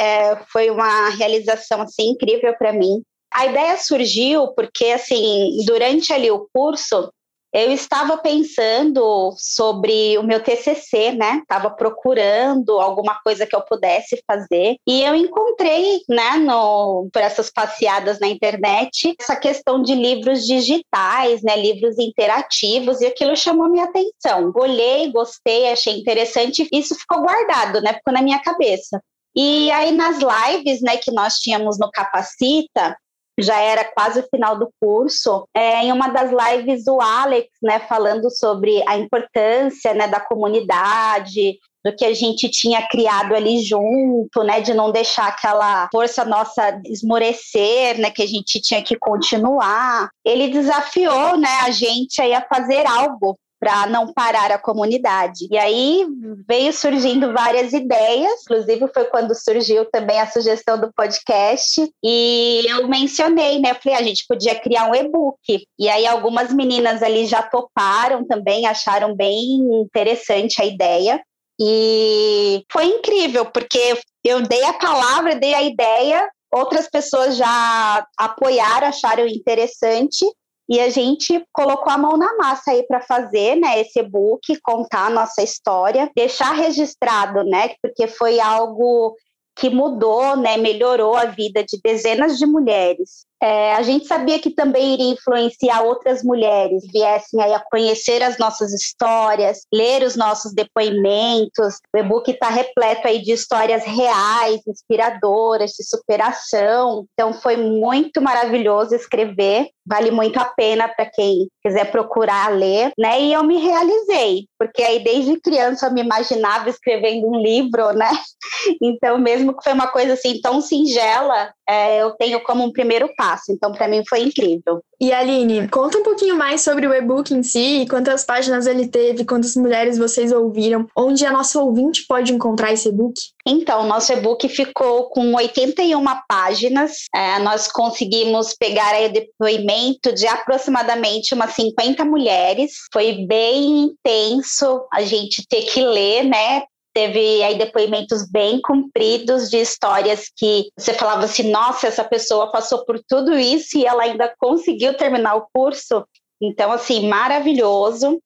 é, 0.00 0.36
foi 0.52 0.70
uma 0.70 1.10
realização 1.10 1.82
assim 1.82 2.10
incrível 2.10 2.54
para 2.54 2.72
mim 2.72 3.02
a 3.32 3.46
ideia 3.46 3.76
surgiu 3.76 4.48
porque, 4.48 4.86
assim, 4.86 5.58
durante 5.66 6.12
ali 6.12 6.30
o 6.30 6.48
curso, 6.52 7.10
eu 7.52 7.72
estava 7.72 8.18
pensando 8.18 9.34
sobre 9.38 10.18
o 10.18 10.22
meu 10.22 10.42
TCC, 10.42 11.12
né? 11.12 11.38
Estava 11.38 11.70
procurando 11.70 12.78
alguma 12.78 13.18
coisa 13.22 13.46
que 13.46 13.56
eu 13.56 13.62
pudesse 13.62 14.22
fazer 14.26 14.76
e 14.86 15.02
eu 15.02 15.14
encontrei, 15.14 16.02
né, 16.08 16.36
no, 16.36 17.08
por 17.10 17.22
essas 17.22 17.50
passeadas 17.50 18.20
na 18.20 18.26
internet, 18.26 19.14
essa 19.18 19.34
questão 19.34 19.82
de 19.82 19.94
livros 19.94 20.44
digitais, 20.44 21.42
né, 21.42 21.56
livros 21.56 21.98
interativos 21.98 23.00
e 23.00 23.06
aquilo 23.06 23.34
chamou 23.34 23.68
minha 23.70 23.84
atenção. 23.84 24.52
Olhei, 24.54 25.10
gostei, 25.10 25.72
achei 25.72 25.98
interessante. 25.98 26.68
Isso 26.70 26.94
ficou 26.96 27.22
guardado, 27.22 27.80
né? 27.80 27.94
Ficou 27.94 28.12
na 28.12 28.20
minha 28.20 28.40
cabeça. 28.40 29.02
E 29.34 29.70
aí 29.70 29.92
nas 29.92 30.18
lives, 30.18 30.82
né, 30.82 30.98
que 30.98 31.10
nós 31.12 31.34
tínhamos 31.34 31.78
no 31.78 31.90
Capacita, 31.90 32.96
já 33.38 33.60
era 33.60 33.84
quase 33.84 34.20
o 34.20 34.28
final 34.28 34.58
do 34.58 34.70
curso, 34.80 35.46
é, 35.54 35.84
em 35.84 35.92
uma 35.92 36.08
das 36.08 36.30
lives 36.30 36.86
o 36.86 37.00
Alex, 37.00 37.48
né, 37.62 37.78
falando 37.80 38.30
sobre 38.30 38.82
a 38.86 38.96
importância, 38.96 39.94
né, 39.94 40.08
da 40.08 40.20
comunidade, 40.20 41.58
do 41.84 41.94
que 41.94 42.04
a 42.04 42.12
gente 42.12 42.50
tinha 42.50 42.86
criado 42.88 43.34
ali 43.34 43.60
junto, 43.62 44.42
né, 44.42 44.60
de 44.60 44.74
não 44.74 44.90
deixar 44.90 45.28
aquela 45.28 45.88
força 45.92 46.24
nossa 46.24 46.80
esmorecer, 46.86 47.98
né, 47.98 48.10
que 48.10 48.22
a 48.22 48.26
gente 48.26 48.60
tinha 48.60 48.82
que 48.82 48.96
continuar. 48.96 50.10
Ele 50.24 50.48
desafiou, 50.48 51.36
né, 51.36 51.60
a 51.62 51.70
gente 51.70 52.20
aí 52.20 52.34
a 52.34 52.44
fazer 52.46 52.86
algo 52.86 53.38
para 53.60 53.86
não 53.86 54.12
parar 54.12 54.52
a 54.52 54.58
comunidade. 54.58 55.48
E 55.50 55.58
aí 55.58 56.06
veio 56.46 56.72
surgindo 56.72 57.32
várias 57.32 57.72
ideias, 57.72 58.42
inclusive 58.42 58.88
foi 58.92 59.04
quando 59.06 59.34
surgiu 59.34 59.84
também 59.90 60.20
a 60.20 60.30
sugestão 60.30 60.80
do 60.80 60.92
podcast, 60.92 61.90
e 62.02 62.64
eu 62.68 62.86
mencionei, 62.88 63.58
né? 63.60 63.74
Falei, 63.74 63.98
ah, 63.98 64.00
a 64.00 64.04
gente 64.04 64.24
podia 64.28 64.58
criar 64.58 64.88
um 64.88 64.94
e-book. 64.94 65.64
E 65.78 65.88
aí 65.88 66.06
algumas 66.06 66.52
meninas 66.52 67.02
ali 67.02 67.26
já 67.26 67.42
toparam 67.42 68.26
também, 68.26 68.66
acharam 68.66 69.14
bem 69.14 69.58
interessante 69.82 70.62
a 70.62 70.64
ideia. 70.64 71.20
E 71.60 72.64
foi 72.70 72.84
incrível, 72.84 73.46
porque 73.46 73.98
eu 74.24 74.42
dei 74.42 74.62
a 74.64 74.74
palavra, 74.74 75.34
dei 75.34 75.54
a 75.54 75.62
ideia, 75.62 76.28
outras 76.52 76.88
pessoas 76.88 77.36
já 77.36 78.06
apoiaram, 78.16 78.86
acharam 78.86 79.26
interessante, 79.26 80.24
e 80.68 80.80
a 80.80 80.90
gente 80.90 81.42
colocou 81.52 81.90
a 81.90 81.96
mão 81.96 82.16
na 82.16 82.36
massa 82.36 82.72
aí 82.72 82.82
para 82.86 83.00
fazer, 83.00 83.56
né, 83.56 83.80
esse 83.80 84.00
e-book, 84.00 84.60
contar 84.62 85.06
a 85.06 85.10
nossa 85.10 85.42
história, 85.42 86.10
deixar 86.14 86.52
registrado, 86.52 87.42
né, 87.44 87.74
porque 87.82 88.06
foi 88.06 88.38
algo 88.38 89.16
que 89.56 89.70
mudou, 89.70 90.36
né, 90.36 90.56
melhorou 90.56 91.16
a 91.16 91.24
vida 91.24 91.64
de 91.64 91.80
dezenas 91.82 92.38
de 92.38 92.46
mulheres. 92.46 93.27
É, 93.40 93.74
a 93.74 93.82
gente 93.82 94.06
sabia 94.06 94.38
que 94.38 94.50
também 94.50 94.94
iria 94.94 95.12
influenciar 95.12 95.82
outras 95.82 96.22
mulheres, 96.24 96.82
viessem 96.92 97.40
aí 97.40 97.54
a 97.54 97.62
conhecer 97.70 98.22
as 98.22 98.36
nossas 98.36 98.72
histórias, 98.72 99.60
ler 99.72 100.02
os 100.02 100.16
nossos 100.16 100.52
depoimentos. 100.52 101.78
O 101.94 101.98
e-book 101.98 102.30
está 102.30 102.48
repleto 102.48 103.06
aí 103.06 103.22
de 103.22 103.32
histórias 103.32 103.84
reais, 103.84 104.60
inspiradoras, 104.66 105.72
de 105.72 105.84
superação. 105.84 107.06
Então 107.12 107.32
foi 107.32 107.56
muito 107.56 108.20
maravilhoso 108.20 108.94
escrever. 108.94 109.68
Vale 109.86 110.10
muito 110.10 110.38
a 110.38 110.44
pena 110.44 110.86
para 110.86 111.06
quem 111.06 111.48
quiser 111.62 111.90
procurar 111.90 112.52
ler, 112.52 112.92
né? 112.98 113.22
E 113.22 113.32
eu 113.32 113.42
me 113.42 113.56
realizei, 113.56 114.46
porque 114.58 114.82
aí 114.82 115.02
desde 115.02 115.40
criança 115.40 115.86
eu 115.86 115.92
me 115.92 116.02
imaginava 116.02 116.68
escrevendo 116.68 117.26
um 117.26 117.40
livro, 117.40 117.92
né? 117.92 118.10
Então 118.82 119.18
mesmo 119.18 119.56
que 119.56 119.62
foi 119.62 119.72
uma 119.72 119.86
coisa 119.86 120.14
assim 120.14 120.40
tão 120.40 120.60
singela, 120.60 121.52
é, 121.68 122.00
eu 122.00 122.12
tenho 122.12 122.40
como 122.42 122.64
um 122.64 122.72
primeiro 122.72 123.12
passo. 123.16 123.52
Então, 123.52 123.72
para 123.72 123.86
mim, 123.86 124.02
foi 124.08 124.20
incrível. 124.20 124.82
E 125.00 125.12
Aline, 125.12 125.68
conta 125.68 125.98
um 125.98 126.02
pouquinho 126.02 126.36
mais 126.36 126.62
sobre 126.62 126.86
o 126.86 126.94
e-book 126.94 127.32
em 127.32 127.42
si, 127.42 127.86
quantas 127.88 128.24
páginas 128.24 128.66
ele 128.66 128.88
teve, 128.88 129.24
quantas 129.24 129.54
mulheres 129.54 129.96
vocês 129.96 130.32
ouviram, 130.32 130.86
onde 130.96 131.24
a 131.24 131.30
nossa 131.30 131.60
ouvinte 131.60 132.04
pode 132.08 132.32
encontrar 132.32 132.72
esse 132.72 132.88
e-book? 132.88 133.14
Então, 133.46 133.86
nosso 133.86 134.12
e-book 134.12 134.48
ficou 134.48 135.08
com 135.10 135.34
81 135.34 136.04
páginas. 136.28 137.04
É, 137.14 137.38
nós 137.38 137.70
conseguimos 137.70 138.54
pegar 138.58 138.88
aí 138.94 139.06
o 139.06 139.12
depoimento 139.12 140.12
de 140.12 140.26
aproximadamente 140.26 141.34
umas 141.34 141.52
50 141.52 142.04
mulheres. 142.04 142.72
Foi 142.92 143.24
bem 143.26 143.84
intenso 143.84 144.86
a 144.92 145.02
gente 145.02 145.46
ter 145.48 145.62
que 145.62 145.82
ler, 145.82 146.24
né? 146.24 146.62
Teve 146.98 147.44
aí 147.44 147.56
depoimentos 147.56 148.28
bem 148.28 148.60
compridos 148.60 149.48
de 149.48 149.58
histórias 149.58 150.28
que 150.36 150.68
você 150.76 150.92
falava 150.92 151.26
assim, 151.26 151.48
nossa, 151.48 151.86
essa 151.86 152.02
pessoa 152.02 152.50
passou 152.50 152.84
por 152.84 153.00
tudo 153.06 153.38
isso 153.38 153.78
e 153.78 153.86
ela 153.86 154.02
ainda 154.02 154.34
conseguiu 154.36 154.96
terminar 154.96 155.36
o 155.36 155.46
curso. 155.54 156.04
Então, 156.42 156.72
assim, 156.72 157.08
maravilhoso. 157.08 158.20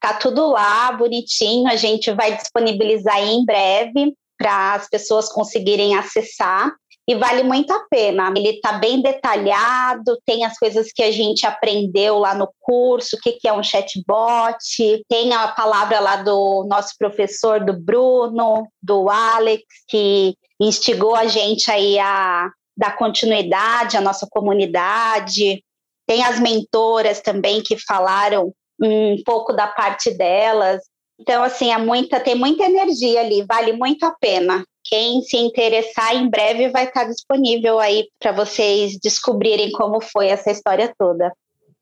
Tá 0.00 0.14
tudo 0.14 0.46
lá, 0.46 0.90
bonitinho. 0.92 1.68
A 1.68 1.76
gente 1.76 2.10
vai 2.10 2.34
disponibilizar 2.34 3.22
em 3.22 3.44
breve 3.44 4.14
para 4.38 4.72
as 4.72 4.88
pessoas 4.88 5.28
conseguirem 5.30 5.94
acessar 5.94 6.74
e 7.08 7.14
vale 7.14 7.42
muito 7.44 7.72
a 7.72 7.84
pena. 7.88 8.32
Ele 8.34 8.50
está 8.50 8.72
bem 8.72 9.00
detalhado, 9.00 10.18
tem 10.26 10.44
as 10.44 10.58
coisas 10.58 10.90
que 10.92 11.02
a 11.02 11.12
gente 11.12 11.46
aprendeu 11.46 12.18
lá 12.18 12.34
no 12.34 12.48
curso, 12.60 13.16
o 13.16 13.20
que, 13.20 13.32
que 13.32 13.46
é 13.46 13.52
um 13.52 13.62
chatbot, 13.62 15.04
tem 15.08 15.32
a 15.32 15.48
palavra 15.48 16.00
lá 16.00 16.16
do 16.16 16.66
nosso 16.68 16.94
professor, 16.98 17.64
do 17.64 17.72
Bruno, 17.72 18.66
do 18.82 19.08
Alex, 19.08 19.62
que 19.88 20.34
instigou 20.60 21.14
a 21.14 21.26
gente 21.26 21.70
aí 21.70 21.98
a 21.98 22.50
dar 22.76 22.96
continuidade 22.96 23.96
à 23.96 24.00
nossa 24.00 24.26
comunidade. 24.28 25.62
Tem 26.06 26.24
as 26.24 26.40
mentoras 26.40 27.20
também 27.20 27.62
que 27.62 27.76
falaram 27.78 28.52
um 28.82 29.16
pouco 29.24 29.52
da 29.52 29.66
parte 29.66 30.10
delas. 30.10 30.82
Então, 31.18 31.42
assim, 31.42 31.70
é 31.72 31.78
muita, 31.78 32.20
tem 32.20 32.34
muita 32.34 32.64
energia 32.64 33.20
ali, 33.20 33.42
vale 33.42 33.72
muito 33.72 34.04
a 34.04 34.14
pena. 34.20 34.64
Quem 34.84 35.22
se 35.22 35.36
interessar, 35.36 36.14
em 36.14 36.28
breve 36.28 36.68
vai 36.68 36.84
estar 36.84 37.04
disponível 37.04 37.78
aí 37.78 38.06
para 38.20 38.32
vocês 38.32 38.98
descobrirem 39.02 39.72
como 39.72 40.00
foi 40.00 40.28
essa 40.28 40.50
história 40.50 40.92
toda. 40.96 41.32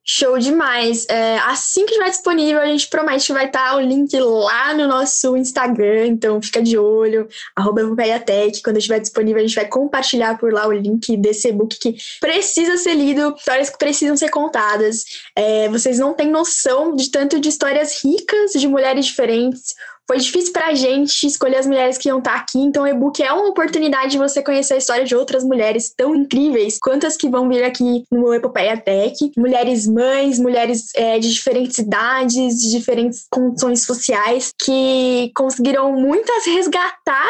Show 0.07 0.39
demais! 0.39 1.07
É, 1.09 1.39
assim 1.39 1.87
que 1.87 1.93
estiver 1.93 2.11
disponível, 2.11 2.61
a 2.61 2.67
gente 2.67 2.89
promete 2.89 3.27
que 3.27 3.33
vai 3.33 3.47
estar 3.47 3.75
o 3.77 3.81
link 3.81 4.15
lá 4.21 4.75
no 4.75 4.87
nosso 4.87 5.35
Instagram, 5.35 6.09
então 6.09 6.43
fica 6.43 6.63
de 6.63 6.77
olho, 6.77 7.27
arroba 7.57 7.81
Quando 8.63 8.77
estiver 8.77 9.01
disponível, 9.01 9.39
a 9.39 9.47
gente 9.47 9.55
vai 9.55 9.67
compartilhar 9.67 10.37
por 10.39 10.53
lá 10.53 10.67
o 10.67 10.73
link 10.73 11.17
desse 11.17 11.49
e-book 11.49 11.79
que 11.79 11.97
precisa 12.21 12.77
ser 12.77 12.95
lido, 12.95 13.35
histórias 13.35 13.71
que 13.71 13.79
precisam 13.79 14.15
ser 14.15 14.29
contadas. 14.29 15.05
É, 15.35 15.71
vocês 15.71 15.99
não 15.99 16.13
têm 16.13 16.31
noção 16.31 16.95
de 16.95 17.11
tanto 17.11 17.41
de 17.41 17.49
histórias 17.49 18.05
ricas 18.05 18.53
de 18.53 18.69
mulheres 18.69 19.07
diferentes, 19.07 19.75
foi 20.07 20.19
difícil 20.19 20.53
pra 20.53 20.75
gente 20.75 21.27
escolher 21.27 21.57
as 21.57 21.67
mulheres 21.67 21.97
que 21.97 22.09
iam 22.09 22.19
estar 22.19 22.35
tá 22.35 22.39
aqui, 22.39 22.59
então 22.59 22.83
o 22.83 22.87
e-book 22.87 23.23
é 23.23 23.33
uma 23.33 23.49
oportunidade 23.49 24.13
de 24.13 24.19
você 24.19 24.43
conhecer 24.43 24.75
a 24.75 24.79
história 24.79 25.05
de 25.05 25.17
outras 25.17 25.43
mulheres 25.45 25.93
tão 25.97 26.15
incríveis 26.15 26.79
quantas 26.79 27.17
que 27.17 27.29
vão 27.29 27.49
vir 27.49 27.65
aqui 27.65 28.05
no 28.11 28.33
Epopeia 28.35 28.77
Tech. 28.77 29.15
Mulheres 29.37 29.87
mães, 29.87 30.39
mulheres 30.39 30.91
é, 30.95 31.19
de 31.19 31.33
diferentes 31.33 31.79
idades, 31.79 32.61
de 32.61 32.71
diferentes 32.71 33.27
condições 33.31 33.85
sociais, 33.85 34.53
que 34.63 35.31
conseguiram 35.35 35.93
muitas 35.93 36.45
resgatar 36.47 37.29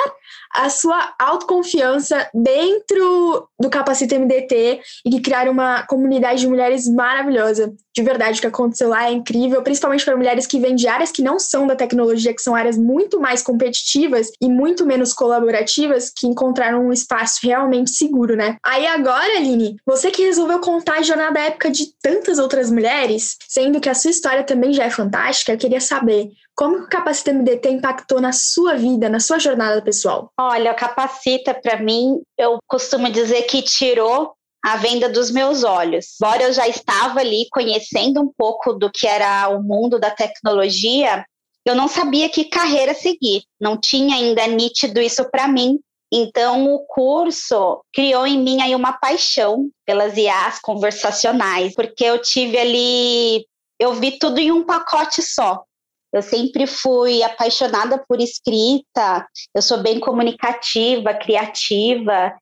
a 0.54 0.68
sua 0.68 1.12
autoconfiança 1.18 2.28
dentro 2.32 3.49
do 3.58 3.68
Capacita 3.68 4.16
MDT 4.18 4.80
e 5.04 5.11
que 5.11 5.20
criaram 5.20 5.50
uma 5.50 5.84
comunidade 5.87 6.40
de 6.40 6.46
mulheres 6.46 6.88
maravilhosa. 6.88 7.75
De 7.94 8.02
verdade, 8.02 8.38
o 8.38 8.40
que 8.40 8.46
aconteceu 8.46 8.88
lá 8.88 9.08
é 9.08 9.12
incrível, 9.12 9.62
principalmente 9.62 10.04
para 10.04 10.16
mulheres 10.16 10.46
que 10.46 10.58
vêm 10.58 10.75
de 10.75 10.87
áreas 10.87 11.11
que 11.11 11.23
não 11.23 11.38
são 11.38 11.66
da 11.66 11.76
tecnologia, 11.76 12.34
que 12.34 12.42
são 12.42 12.54
áreas 12.54 12.76
muito 12.76 13.20
mais 13.20 13.42
competitivas 13.42 14.30
e 14.40 14.49
muito 14.49 14.87
menos 14.87 15.12
colaborativas, 15.12 16.11
que 16.11 16.26
encontraram 16.26 16.87
um 16.87 16.92
espaço 16.92 17.40
realmente 17.42 17.90
seguro, 17.90 18.37
né? 18.37 18.56
Aí 18.64 18.87
agora, 18.87 19.37
Aline, 19.37 19.76
você 19.87 20.11
que 20.11 20.25
resolveu 20.25 20.61
contar 20.61 20.99
a 20.99 21.02
jornada 21.02 21.38
épica 21.38 21.70
de 21.70 21.87
tantas 22.00 22.38
outras 22.38 22.70
mulheres, 22.70 23.37
sendo 23.49 23.80
que 23.80 23.88
a 23.88 23.94
sua 23.94 24.11
história 24.11 24.44
também 24.44 24.73
já 24.73 24.84
é 24.84 24.90
fantástica, 24.90 25.52
eu 25.52 25.58
queria 25.58 25.80
saber 25.80 26.30
como 26.54 26.78
o 26.78 26.88
Capacita 26.88 27.32
MDT 27.32 27.70
impactou 27.70 28.20
na 28.20 28.32
sua 28.32 28.75
vida, 28.75 29.08
na 29.08 29.20
sua 29.20 29.38
jornada 29.38 29.82
pessoal? 29.82 30.30
Olha, 30.38 30.73
o 30.73 30.76
Capacita, 30.76 31.52
para 31.52 31.80
mim, 31.80 32.20
eu 32.38 32.58
costumo 32.68 33.11
dizer 33.11 33.42
que 33.42 33.62
tirou 33.62 34.32
a 34.64 34.76
venda 34.76 35.08
dos 35.08 35.30
meus 35.30 35.62
olhos. 35.62 36.16
Embora 36.23 36.44
eu 36.44 36.52
já 36.52 36.66
estava 36.66 37.20
ali 37.20 37.46
conhecendo 37.50 38.20
um 38.20 38.32
pouco 38.37 38.73
do 38.73 38.90
que 38.90 39.06
era 39.06 39.49
o 39.49 39.62
mundo 39.62 39.99
da 39.99 40.11
tecnologia, 40.11 41.25
eu 41.66 41.75
não 41.75 41.88
sabia 41.88 42.28
que 42.28 42.44
carreira 42.44 42.94
seguir. 42.94 43.42
Não 43.61 43.78
tinha 43.78 44.16
ainda 44.16 44.46
nítido 44.46 45.00
isso 45.00 45.28
para 45.30 45.49
mim. 45.49 45.78
Então, 46.12 46.73
o 46.73 46.87
curso 46.87 47.82
criou 47.92 48.26
em 48.26 48.38
mim 48.38 48.62
aí 48.62 48.75
uma 48.75 48.92
paixão 48.92 49.68
pelas 49.84 50.16
IAs 50.16 50.61
conversacionais, 50.61 51.75
porque 51.75 52.04
eu 52.04 52.23
tive 52.23 52.56
ali, 52.56 53.44
eu 53.80 53.94
vi 53.94 54.18
tudo 54.18 54.38
em 54.38 54.52
um 54.52 54.64
pacote 54.64 55.20
só. 55.20 55.64
Eu 56.14 56.23
sempre 56.23 56.64
fui 56.64 57.25
apaixonada 57.25 58.00
por 58.09 58.21
escrita, 58.21 59.26
eu 59.52 59.61
sou 59.61 59.83
bem 59.83 59.99
comunicativa, 59.99 61.12
criativa, 61.12 62.33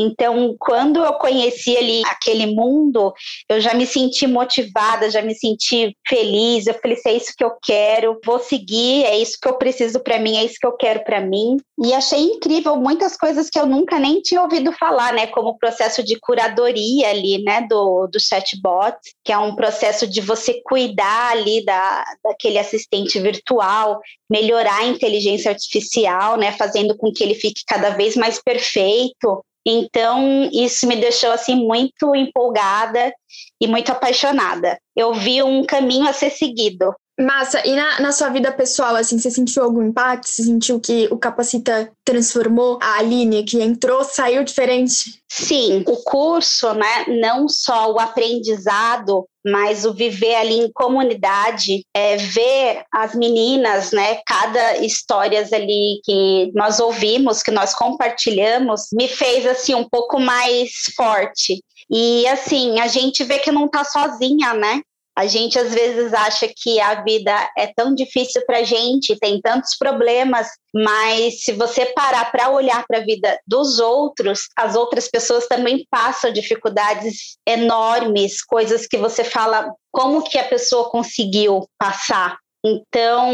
então, 0.00 0.54
quando 0.60 1.04
eu 1.04 1.12
conheci 1.14 1.76
ali 1.76 2.02
aquele 2.06 2.46
mundo, 2.46 3.12
eu 3.48 3.60
já 3.60 3.74
me 3.74 3.84
senti 3.84 4.28
motivada, 4.28 5.10
já 5.10 5.20
me 5.20 5.34
senti 5.34 5.96
feliz. 6.08 6.68
Eu 6.68 6.74
falei: 6.74 6.96
é 7.04 7.12
isso 7.14 7.32
que 7.36 7.42
eu 7.42 7.52
quero, 7.60 8.20
vou 8.24 8.38
seguir, 8.38 9.04
é 9.04 9.18
isso 9.18 9.36
que 9.42 9.48
eu 9.48 9.58
preciso 9.58 9.98
para 9.98 10.20
mim, 10.20 10.36
é 10.36 10.44
isso 10.44 10.54
que 10.60 10.66
eu 10.66 10.76
quero 10.76 11.02
para 11.02 11.20
mim. 11.20 11.56
E 11.82 11.92
achei 11.92 12.20
incrível 12.20 12.76
muitas 12.76 13.16
coisas 13.16 13.50
que 13.50 13.58
eu 13.58 13.66
nunca 13.66 13.98
nem 13.98 14.20
tinha 14.20 14.40
ouvido 14.40 14.72
falar, 14.72 15.12
né? 15.12 15.26
Como 15.26 15.48
o 15.48 15.58
processo 15.58 16.02
de 16.04 16.16
curadoria 16.20 17.10
ali, 17.10 17.42
né? 17.42 17.66
Do, 17.68 18.06
do 18.06 18.20
chatbot, 18.20 18.96
que 19.24 19.32
é 19.32 19.38
um 19.38 19.56
processo 19.56 20.06
de 20.06 20.20
você 20.20 20.60
cuidar 20.64 21.32
ali 21.32 21.64
da, 21.64 22.04
daquele 22.22 22.58
assistente 22.58 23.18
virtual, 23.18 24.00
melhorar 24.30 24.78
a 24.80 24.86
inteligência 24.86 25.50
artificial, 25.50 26.36
né? 26.36 26.52
Fazendo 26.52 26.96
com 26.96 27.12
que 27.12 27.24
ele 27.24 27.34
fique 27.34 27.62
cada 27.66 27.90
vez 27.90 28.14
mais 28.14 28.40
perfeito. 28.40 29.44
Então, 29.70 30.48
isso 30.50 30.86
me 30.86 30.96
deixou 30.96 31.30
assim 31.30 31.54
muito 31.54 32.16
empolgada 32.16 33.12
e 33.60 33.66
muito 33.66 33.92
apaixonada. 33.92 34.80
Eu 34.96 35.12
vi 35.12 35.42
um 35.42 35.62
caminho 35.62 36.08
a 36.08 36.12
ser 36.14 36.30
seguido. 36.30 36.94
Massa, 37.20 37.66
e 37.66 37.74
na, 37.74 38.00
na 38.00 38.12
sua 38.12 38.28
vida 38.28 38.52
pessoal, 38.52 38.94
assim, 38.94 39.18
você 39.18 39.28
sentiu 39.28 39.64
algum 39.64 39.82
impacto? 39.82 40.28
Você 40.28 40.44
sentiu 40.44 40.78
que 40.78 41.08
o 41.10 41.18
Capacita 41.18 41.90
transformou 42.04 42.78
a 42.80 42.98
Aline, 42.98 43.42
que 43.42 43.60
entrou, 43.60 44.04
saiu 44.04 44.44
diferente? 44.44 45.20
Sim, 45.28 45.82
o 45.88 45.96
curso, 45.96 46.72
né, 46.74 47.06
não 47.20 47.48
só 47.48 47.92
o 47.92 47.98
aprendizado, 47.98 49.26
mas 49.44 49.84
o 49.84 49.92
viver 49.92 50.36
ali 50.36 50.60
em 50.60 50.70
comunidade, 50.72 51.84
é, 51.92 52.16
ver 52.18 52.84
as 52.92 53.16
meninas, 53.16 53.90
né, 53.90 54.20
cada 54.24 54.78
histórias 54.78 55.52
ali 55.52 56.00
que 56.04 56.52
nós 56.54 56.78
ouvimos, 56.78 57.42
que 57.42 57.50
nós 57.50 57.74
compartilhamos, 57.74 58.86
me 58.92 59.08
fez 59.08 59.44
assim 59.44 59.74
um 59.74 59.88
pouco 59.88 60.20
mais 60.20 60.70
forte. 60.94 61.60
E 61.90 62.28
assim, 62.28 62.78
a 62.78 62.86
gente 62.86 63.24
vê 63.24 63.40
que 63.40 63.50
não 63.50 63.66
tá 63.66 63.82
sozinha, 63.82 64.54
né? 64.54 64.82
A 65.18 65.26
gente 65.26 65.58
às 65.58 65.74
vezes 65.74 66.14
acha 66.14 66.46
que 66.46 66.78
a 66.78 67.02
vida 67.02 67.32
é 67.58 67.66
tão 67.66 67.92
difícil 67.92 68.40
para 68.46 68.58
a 68.58 68.62
gente, 68.62 69.18
tem 69.18 69.40
tantos 69.40 69.76
problemas, 69.76 70.46
mas 70.72 71.42
se 71.42 71.50
você 71.54 71.86
parar 71.86 72.30
para 72.30 72.50
olhar 72.50 72.84
para 72.86 72.98
a 72.98 73.04
vida 73.04 73.36
dos 73.44 73.80
outros, 73.80 74.42
as 74.56 74.76
outras 74.76 75.08
pessoas 75.08 75.48
também 75.48 75.84
passam 75.90 76.32
dificuldades 76.32 77.36
enormes, 77.44 78.44
coisas 78.44 78.86
que 78.86 78.96
você 78.96 79.24
fala, 79.24 79.68
como 79.90 80.22
que 80.22 80.38
a 80.38 80.46
pessoa 80.48 80.88
conseguiu 80.88 81.66
passar? 81.76 82.38
Então, 82.64 83.32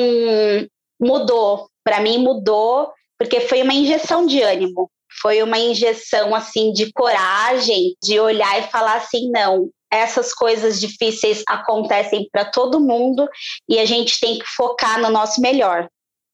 mudou. 0.98 1.68
Para 1.84 2.00
mim, 2.00 2.16
mudou, 2.16 2.90
porque 3.18 3.40
foi 3.40 3.60
uma 3.60 3.74
injeção 3.74 4.24
de 4.24 4.40
ânimo 4.40 4.90
foi 5.20 5.42
uma 5.42 5.58
injeção 5.58 6.34
assim 6.34 6.72
de 6.72 6.92
coragem, 6.92 7.94
de 8.02 8.18
olhar 8.18 8.60
e 8.60 8.70
falar 8.70 8.96
assim, 8.96 9.30
não, 9.30 9.70
essas 9.90 10.32
coisas 10.34 10.80
difíceis 10.80 11.42
acontecem 11.48 12.28
para 12.32 12.44
todo 12.44 12.80
mundo 12.80 13.28
e 13.68 13.78
a 13.78 13.84
gente 13.84 14.18
tem 14.18 14.38
que 14.38 14.46
focar 14.46 15.00
no 15.00 15.10
nosso 15.10 15.40
melhor. 15.40 15.88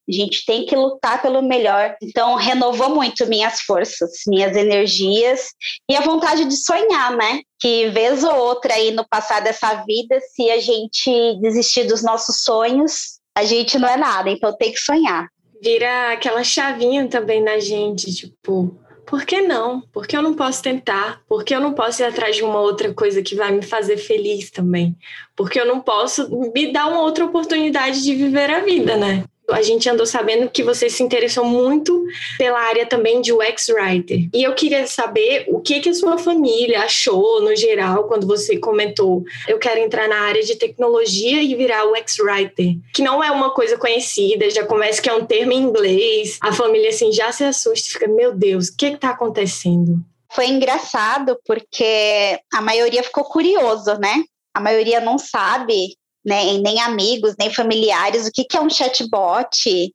A 0.08 0.12
gente 0.12 0.44
tem 0.44 0.66
que 0.66 0.74
lutar 0.74 1.22
pelo 1.22 1.40
melhor. 1.40 1.94
Então, 2.02 2.34
renovou 2.34 2.90
muito 2.90 3.26
minhas 3.26 3.60
forças, 3.60 4.10
minhas 4.26 4.56
energias 4.56 5.50
e 5.88 5.94
a 5.94 6.00
vontade 6.00 6.46
de 6.46 6.56
sonhar, 6.56 7.16
né? 7.16 7.42
Que 7.60 7.88
vez 7.90 8.24
ou 8.24 8.34
outra 8.34 8.74
aí 8.74 8.90
no 8.90 9.06
passar 9.08 9.40
dessa 9.40 9.84
vida, 9.86 10.18
se 10.34 10.50
a 10.50 10.58
gente 10.58 11.38
desistir 11.40 11.84
dos 11.84 12.02
nossos 12.02 12.42
sonhos, 12.42 13.20
a 13.36 13.44
gente 13.44 13.78
não 13.78 13.88
é 13.88 13.96
nada. 13.96 14.30
Então, 14.30 14.56
tem 14.56 14.72
que 14.72 14.80
sonhar. 14.80 15.28
Vira 15.62 16.12
aquela 16.12 16.42
chavinha 16.42 17.06
também 17.08 17.42
na 17.42 17.58
gente, 17.58 18.14
tipo, 18.14 18.78
por 19.06 19.24
que 19.24 19.40
não? 19.40 19.80
Por 19.92 20.06
que 20.06 20.16
eu 20.16 20.22
não 20.22 20.34
posso 20.34 20.62
tentar? 20.62 21.20
Por 21.28 21.44
que 21.44 21.54
eu 21.54 21.60
não 21.60 21.74
posso 21.74 22.00
ir 22.00 22.04
atrás 22.04 22.36
de 22.36 22.44
uma 22.44 22.60
outra 22.60 22.94
coisa 22.94 23.20
que 23.20 23.34
vai 23.34 23.50
me 23.50 23.60
fazer 23.60 23.96
feliz 23.96 24.50
também? 24.50 24.96
Porque 25.34 25.60
eu 25.60 25.66
não 25.66 25.80
posso 25.80 26.30
me 26.52 26.72
dar 26.72 26.86
uma 26.86 27.00
outra 27.00 27.24
oportunidade 27.24 28.02
de 28.04 28.14
viver 28.14 28.50
a 28.50 28.60
vida, 28.60 28.96
né? 28.96 29.24
A 29.52 29.62
gente 29.62 29.88
andou 29.88 30.06
sabendo 30.06 30.48
que 30.50 30.62
você 30.62 30.88
se 30.88 31.02
interessou 31.02 31.44
muito 31.44 32.04
pela 32.38 32.60
área 32.60 32.86
também 32.86 33.20
de 33.20 33.32
UX 33.32 33.68
Writer. 33.68 34.28
E 34.32 34.42
eu 34.42 34.54
queria 34.54 34.86
saber 34.86 35.44
o 35.48 35.60
que, 35.60 35.80
que 35.80 35.88
a 35.88 35.94
sua 35.94 36.18
família 36.18 36.82
achou, 36.82 37.40
no 37.40 37.54
geral, 37.54 38.04
quando 38.04 38.26
você 38.26 38.58
comentou 38.58 39.24
eu 39.48 39.58
quero 39.58 39.80
entrar 39.80 40.08
na 40.08 40.20
área 40.20 40.42
de 40.42 40.56
tecnologia 40.56 41.42
e 41.42 41.54
virar 41.54 41.86
UX 41.86 42.18
Writer, 42.18 42.76
que 42.94 43.02
não 43.02 43.22
é 43.22 43.30
uma 43.30 43.52
coisa 43.52 43.76
conhecida, 43.76 44.50
já 44.50 44.64
começa 44.64 45.00
que 45.00 45.08
é 45.08 45.14
um 45.14 45.24
termo 45.24 45.52
em 45.52 45.62
inglês. 45.62 46.38
A 46.40 46.52
família, 46.52 46.90
assim, 46.90 47.12
já 47.12 47.32
se 47.32 47.44
assusta 47.44 47.88
e 47.88 47.92
fica, 47.92 48.08
meu 48.08 48.34
Deus, 48.34 48.68
o 48.68 48.76
que 48.76 48.86
está 48.86 49.10
acontecendo? 49.10 49.98
Foi 50.32 50.46
engraçado 50.46 51.38
porque 51.44 52.38
a 52.52 52.60
maioria 52.60 53.02
ficou 53.02 53.24
curioso, 53.24 53.94
né? 53.98 54.22
A 54.54 54.60
maioria 54.60 55.00
não 55.00 55.18
sabe 55.18 55.96
né, 56.24 56.58
nem 56.58 56.80
amigos, 56.80 57.34
nem 57.38 57.52
familiares, 57.52 58.26
o 58.26 58.30
que, 58.32 58.44
que 58.44 58.56
é 58.56 58.60
um 58.60 58.70
chatbot, 58.70 59.92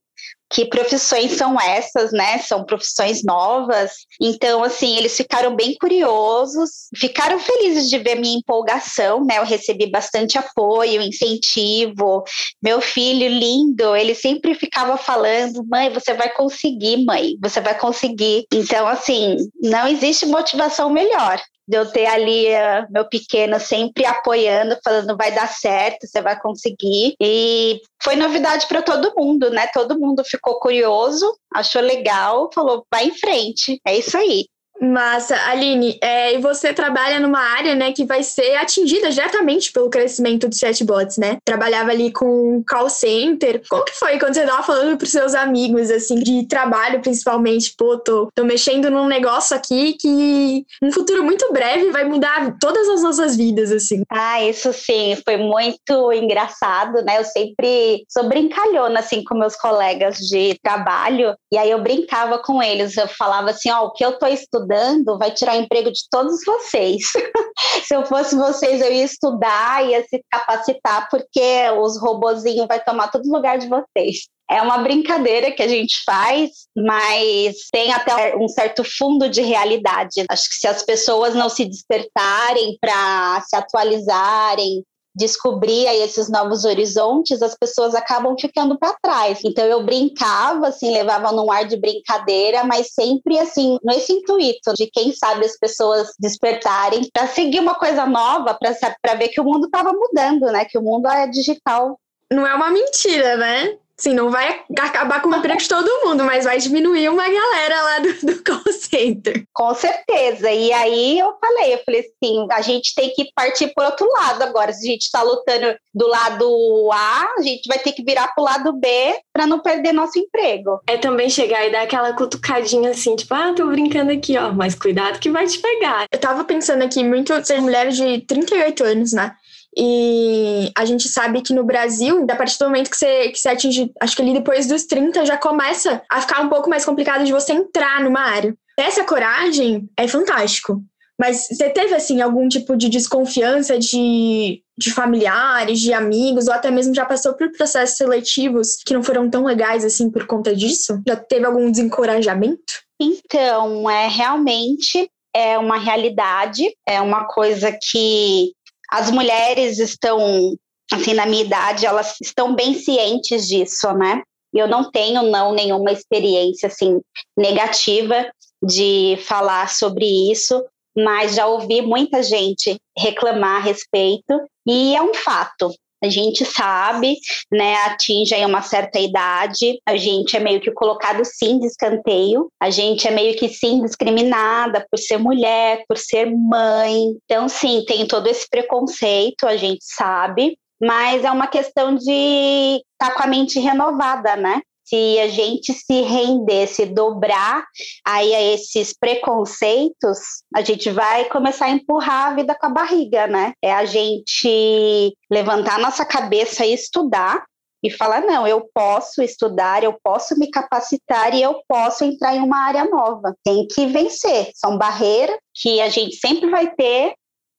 que 0.50 0.66
profissões 0.66 1.34
são 1.34 1.60
essas, 1.60 2.12
né? 2.12 2.38
São 2.40 2.64
profissões 2.64 3.24
novas. 3.24 3.92
Então, 4.22 4.64
assim, 4.64 4.96
eles 4.96 5.16
ficaram 5.16 5.56
bem 5.56 5.76
curiosos, 5.76 6.88
ficaram 6.96 7.40
felizes 7.40 7.90
de 7.90 7.98
ver 7.98 8.16
minha 8.16 8.38
empolgação, 8.38 9.26
né? 9.26 9.40
Eu 9.40 9.46
recebi 9.46 9.90
bastante 9.90 10.38
apoio, 10.38 11.02
incentivo. 11.02 12.24
Meu 12.62 12.80
filho 12.80 13.28
lindo, 13.28 13.96
ele 13.96 14.14
sempre 14.14 14.54
ficava 14.54 14.98
falando: 14.98 15.66
"Mãe, 15.68 15.90
você 15.90 16.14
vai 16.14 16.30
conseguir, 16.32 17.04
mãe, 17.06 17.36
você 17.42 17.60
vai 17.60 17.78
conseguir". 17.78 18.46
Então, 18.54 18.88
assim, 18.88 19.38
não 19.62 19.88
existe 19.88 20.26
motivação 20.26 20.90
melhor 20.90 21.42
de 21.68 21.78
eu 21.78 21.86
ter 21.92 22.06
ali 22.06 22.48
uh, 22.48 22.88
meu 22.90 23.06
pequeno 23.08 23.60
sempre 23.60 24.06
apoiando, 24.06 24.78
falando 24.84 25.18
vai 25.18 25.32
dar 25.32 25.48
certo, 25.48 26.08
você 26.08 26.22
vai 26.22 26.40
conseguir. 26.40 27.16
E 27.22 27.82
foi 28.02 28.16
novidade 28.16 28.68
para 28.68 28.82
todo 28.82 29.14
mundo, 29.18 29.50
né? 29.50 29.68
Todo 29.74 30.00
mundo 30.00 30.24
ficou 30.24 30.60
curioso, 30.60 31.26
achou 31.54 31.82
legal, 31.82 32.50
falou 32.54 32.86
vai 32.92 33.06
em 33.06 33.18
frente. 33.18 33.80
É 33.86 33.98
isso 33.98 34.18
aí. 34.18 34.46
Massa. 34.82 35.36
Aline, 35.48 35.98
é, 36.02 36.36
e 36.36 36.38
você 36.42 36.74
trabalha 36.74 37.20
numa 37.20 37.40
área 37.40 37.76
né, 37.76 37.92
que 37.92 38.04
vai 38.04 38.24
ser 38.24 38.56
atingida 38.56 39.10
diretamente 39.10 39.72
pelo 39.72 39.90
crescimento 39.90 40.48
dos 40.48 40.58
chatbots, 40.58 41.18
né? 41.18 41.38
Trabalhava 41.46 41.92
ali 41.92 42.12
com 42.12 42.64
call 42.68 42.90
center. 42.90 43.62
Como 43.70 43.86
que 43.86 43.94
foi 43.94 44.20
quando 44.20 44.34
você 44.34 44.42
estava 44.42 44.64
falando 44.64 44.98
para 44.98 45.08
seus 45.08 45.34
amigos, 45.34 45.90
assim, 45.90 46.16
de 46.16 46.46
trabalho 46.48 47.02
principalmente? 47.02 47.74
Pô, 47.78 47.98
tô, 47.98 48.30
tô 48.36 48.44
mexendo 48.44 48.90
num 48.90 49.08
negócio 49.08 49.56
aqui 49.56 49.94
que 49.94 50.66
um 50.84 50.92
futuro 50.92 51.24
muito 51.24 51.52
breve 51.54 51.92
vai 51.92 52.04
mudar 52.04 52.56
todas 52.60 52.88
as 52.90 53.02
nossas 53.02 53.36
vidas, 53.36 53.72
assim. 53.72 54.04
Ah, 54.10 54.44
isso 54.44 54.74
sim, 54.74 55.18
foi 55.24 55.38
muito 55.38 56.12
engraçado, 56.12 57.02
né? 57.04 57.20
Eu 57.20 57.24
sempre 57.24 58.06
sou 58.10 58.28
brincalhona, 58.28 59.00
assim, 59.00 59.24
com 59.24 59.36
meus 59.36 59.56
colegas 59.56 60.18
de 60.18 60.58
trabalho. 60.62 61.34
E 61.52 61.58
aí 61.58 61.72
eu 61.72 61.82
brincava 61.82 62.40
com 62.40 62.62
eles, 62.62 62.98
eu 62.98 63.08
falava 63.08 63.52
assim, 63.52 63.72
ó, 63.72 63.84
oh, 63.84 63.86
o 63.88 63.92
que 63.92 64.04
eu 64.04 64.18
tô 64.18 64.28
estudando 64.28 64.65
estudando 64.66 65.18
vai 65.18 65.32
tirar 65.32 65.56
emprego 65.58 65.92
de 65.92 66.02
todos 66.10 66.44
vocês. 66.46 67.12
se 67.86 67.96
eu 67.96 68.06
fosse 68.06 68.36
vocês, 68.36 68.82
eu 68.82 68.92
ia 68.92 69.04
estudar, 69.04 69.86
ia 69.86 70.04
se 70.04 70.24
capacitar, 70.30 71.08
porque 71.10 71.70
os 71.80 72.00
robozinhos 72.00 72.68
vai 72.68 72.84
tomar 72.84 73.10
todo 73.10 73.32
lugar 73.32 73.58
de 73.58 73.68
vocês. 73.68 74.28
É 74.50 74.62
uma 74.62 74.78
brincadeira 74.80 75.52
que 75.52 75.64
a 75.64 75.68
gente 75.68 76.04
faz, 76.06 76.52
mas 76.76 77.56
tem 77.72 77.92
até 77.92 78.36
um 78.38 78.48
certo 78.48 78.84
fundo 78.84 79.28
de 79.28 79.42
realidade. 79.42 80.24
Acho 80.30 80.50
que 80.50 80.56
se 80.56 80.68
as 80.68 80.84
pessoas 80.84 81.34
não 81.34 81.50
se 81.50 81.66
despertarem 81.66 82.78
para 82.80 83.42
se 83.42 83.56
atualizarem, 83.56 84.84
descobrir 85.16 85.88
aí 85.88 86.02
esses 86.02 86.30
novos 86.30 86.66
horizontes, 86.66 87.42
as 87.42 87.56
pessoas 87.56 87.96
acabam 87.96 88.36
ficando 88.40 88.78
para 88.78 88.98
trás. 89.02 89.40
Então 89.44 89.66
eu 89.66 89.84
brincava, 89.84 90.68
assim, 90.68 90.92
levava 90.92 91.32
num 91.32 91.52
ar 91.52 91.66
de 91.66 91.78
brincadeira, 91.78 92.64
mas 92.64 92.94
sempre 92.94 93.40
assim, 93.40 93.80
nesse 93.84 94.12
intuito 94.12 94.74
de 94.74 94.88
quem 94.88 95.14
sabe 95.14 95.46
as 95.46 95.58
pessoas 95.58 96.10
despertarem 96.20 97.10
para 97.14 97.28
seguir 97.28 97.60
uma 97.60 97.76
coisa 97.76 98.06
nova, 98.06 98.58
para 99.02 99.16
ver 99.16 99.30
que 99.30 99.40
o 99.40 99.46
mundo 99.46 99.66
estava 99.66 99.92
mudando, 99.94 100.52
né? 100.52 100.66
Que 100.66 100.78
o 100.78 100.82
mundo 100.82 101.08
é 101.08 101.28
digital. 101.28 102.00
Não 102.32 102.46
é 102.46 102.54
uma 102.54 102.70
mentira, 102.70 103.38
né? 103.38 103.78
Sim, 103.98 104.14
não 104.14 104.30
vai 104.30 104.62
acabar 104.78 105.22
com 105.22 105.30
o 105.30 105.36
emprego 105.36 105.60
de 105.60 105.70
todo 105.70 106.06
mundo, 106.06 106.24
mas 106.26 106.44
vai 106.44 106.58
diminuir 106.58 107.08
uma 107.08 107.24
galera 107.24 107.82
lá 107.82 108.00
do, 108.00 108.26
do 108.26 108.44
call 108.44 108.74
center. 108.74 109.46
Com 109.54 109.74
certeza. 109.74 110.52
E 110.52 110.74
aí 110.74 111.18
eu 111.18 111.34
falei, 111.40 111.74
eu 111.76 111.82
falei 111.86 112.02
assim, 112.02 112.48
a 112.52 112.62
gente 112.62 112.94
tem 112.94 113.10
que 113.12 113.30
partir 113.34 113.74
por 113.74 113.86
outro 113.86 114.08
lado 114.12 114.42
agora. 114.42 114.74
Se 114.74 114.86
a 114.86 114.92
gente 114.92 115.04
está 115.04 115.22
lutando 115.22 115.78
do 115.94 116.08
lado 116.08 116.90
A, 116.92 117.36
a 117.38 117.42
gente 117.42 117.68
vai 117.68 117.80
ter 117.80 117.94
que 117.94 118.04
virar 118.04 118.28
pro 118.36 118.44
lado 118.44 118.74
B 118.74 118.88
para 119.32 119.48
não 119.48 119.60
perder 119.60 119.94
nosso 119.94 120.20
emprego. 120.20 120.82
É 120.88 120.98
também 120.98 121.30
chegar 121.30 121.66
e 121.66 121.72
dar 121.72 121.84
aquela 121.84 122.14
cutucadinha 122.14 122.90
assim, 122.90 123.16
tipo, 123.16 123.34
ah, 123.34 123.54
tô 123.56 123.66
brincando 123.68 124.12
aqui, 124.12 124.38
ó, 124.38 124.52
mas 124.52 124.76
cuidado 124.76 125.20
que 125.20 125.30
vai 125.30 125.48
te 125.48 125.60
pegar. 125.60 126.06
Eu 126.12 126.20
tava 126.20 126.44
pensando 126.44 126.84
aqui, 126.84 127.02
muito 127.02 127.34
ser 127.46 127.62
mulheres 127.62 127.96
de 127.96 128.20
38 128.22 128.84
anos, 128.84 129.14
né? 129.14 129.36
E 129.78 130.72
a 130.78 130.86
gente 130.86 131.08
sabe 131.10 131.42
que 131.42 131.54
no 131.54 131.64
Brasil, 131.64 132.26
a 132.30 132.36
partir 132.36 132.58
do 132.58 132.66
momento 132.66 132.90
que 132.90 132.98
você, 132.98 133.30
que 133.30 133.38
você 133.38 133.50
atinge, 133.50 133.92
acho 134.00 134.16
que 134.16 134.22
ali 134.22 134.34
depois 134.34 134.68
dos 134.68 134.86
30, 134.86 135.26
já 135.26 135.38
começa 135.38 136.02
a 136.10 136.22
ficar 136.22 136.42
um 136.42 136.50
pouco 136.50 136.70
mais 136.70 136.86
complicado 136.86 137.26
de 137.26 137.34
você 137.34 137.54
entrar 137.54 138.02
numa 138.02 138.22
área. 138.22 138.56
Essa 138.78 139.04
coragem 139.04 139.90
é 139.98 140.08
fantástico. 140.08 140.82
Mas 141.20 141.48
você 141.48 141.70
teve, 141.70 141.94
assim, 141.94 142.22
algum 142.22 142.48
tipo 142.48 142.76
de 142.76 142.90
desconfiança 142.90 143.80
de, 143.80 144.62
de 144.78 144.92
familiares, 144.92 145.80
de 145.80 145.94
amigos, 145.94 146.48
ou 146.48 146.54
até 146.54 146.70
mesmo 146.70 146.94
já 146.94 147.06
passou 147.06 147.34
por 147.34 147.52
processos 147.54 147.98
seletivos 147.98 148.76
que 148.86 148.94
não 148.94 149.02
foram 149.02 149.30
tão 149.30 149.46
legais, 149.46 149.86
assim, 149.86 150.12
por 150.12 150.28
conta 150.28 150.54
disso? 150.54 151.02
Já 151.08 151.16
teve 151.16 151.46
algum 151.46 151.72
desencorajamento? 151.72 152.84
Então, 153.00 153.90
é 153.90 154.08
realmente 154.08 155.10
é 155.34 155.58
uma 155.58 155.78
realidade, 155.78 156.64
é 156.88 157.02
uma 157.02 157.26
coisa 157.26 157.78
que 157.92 158.54
as 158.96 159.12
mulheres 159.12 159.78
estão, 159.78 160.56
assim, 160.92 161.14
na 161.14 161.26
minha 161.26 161.44
idade, 161.44 161.86
elas 161.86 162.16
estão 162.22 162.56
bem 162.56 162.74
cientes 162.74 163.46
disso, 163.46 163.92
né? 163.94 164.22
Eu 164.54 164.70
não 164.70 164.90
tenho, 164.90 165.22
não, 165.24 165.54
nenhuma 165.54 165.92
experiência, 165.92 166.68
assim, 166.68 167.02
negativa 167.38 168.26
de 168.64 169.18
falar 169.28 169.70
sobre 169.70 170.06
isso, 170.32 170.64
mas 170.96 171.36
já 171.36 171.46
ouvi 171.46 171.82
muita 171.82 172.24
gente 172.24 172.78
reclamar 172.98 173.58
a 173.58 173.66
respeito, 173.66 174.34
e 174.66 174.96
é 174.96 175.02
um 175.02 175.14
fato. 175.14 175.70
A 176.04 176.10
gente 176.10 176.46
sabe, 176.46 177.18
né, 177.52 177.76
atinge 177.86 178.34
aí 178.34 178.46
uma 178.46 178.62
certa 178.62 179.00
idade, 179.00 179.80
a 179.86 179.96
gente 179.96 180.36
é 180.36 180.40
meio 180.40 180.60
que 180.60 180.72
colocado 180.72 181.24
sim 181.24 181.60
de 181.60 181.68
escanteio, 181.68 182.50
a 182.60 182.70
gente 182.70 183.08
é 183.08 183.12
meio 183.12 183.36
que 183.38 183.50
sim 183.50 183.82
discriminada 183.82 184.86
por 184.90 185.00
ser 185.00 185.18
mulher, 185.18 185.84
por 185.88 185.98
ser 185.98 186.26
mãe. 186.26 187.16
Então, 187.24 187.48
sim, 187.48 187.84
tem 187.88 188.08
todo 188.08 188.28
esse 188.28 188.48
preconceito, 188.50 189.48
a 189.48 189.58
gente 189.58 189.84
sabe, 189.84 190.58
mas 190.82 191.24
é 191.24 191.32
uma 191.32 191.48
questão 191.48 191.96
de 191.96 192.82
estar 192.94 193.12
tá 193.12 193.16
com 193.16 193.24
a 193.24 193.28
mente 193.28 193.60
renovada, 193.60 194.36
né? 194.36 194.62
Se 194.86 195.20
a 195.20 195.28
gente 195.28 195.74
se 195.74 196.02
render, 196.02 196.68
se 196.68 196.86
dobrar 196.86 197.66
aí 198.06 198.34
a 198.36 198.42
esses 198.54 198.94
preconceitos, 198.98 200.20
a 200.56 200.62
gente 200.62 200.92
vai 200.92 201.26
começar 201.26 201.66
a 201.66 201.72
empurrar 201.72 202.32
a 202.32 202.36
vida 202.36 202.56
com 202.56 202.68
a 202.68 202.70
barriga, 202.70 203.26
né? 203.26 203.54
É 203.62 203.74
a 203.74 203.84
gente 203.86 205.14
levantar 205.30 205.80
nossa 205.80 206.06
cabeça 206.06 206.66
e 206.66 206.74
estudar 206.74 207.44
e 207.84 207.90
falar: 207.90 208.22
não, 208.22 208.48
eu 208.48 208.70
posso 208.74 209.22
estudar, 209.22 209.84
eu 209.84 209.98
posso 210.04 210.38
me 210.38 210.50
capacitar 210.50 211.34
e 211.34 211.42
eu 211.42 211.62
posso 211.68 212.04
entrar 212.04 212.36
em 212.36 212.42
uma 212.42 212.66
área 212.66 212.86
nova. 212.86 213.36
Tem 213.44 213.68
que 213.68 213.88
vencer. 213.88 214.52
São 214.54 214.78
barreiras 214.78 215.38
que 215.54 215.82
a 215.82 215.90
gente 215.90 216.16
sempre 216.16 216.50
vai 216.50 216.74
ter 216.76 217.14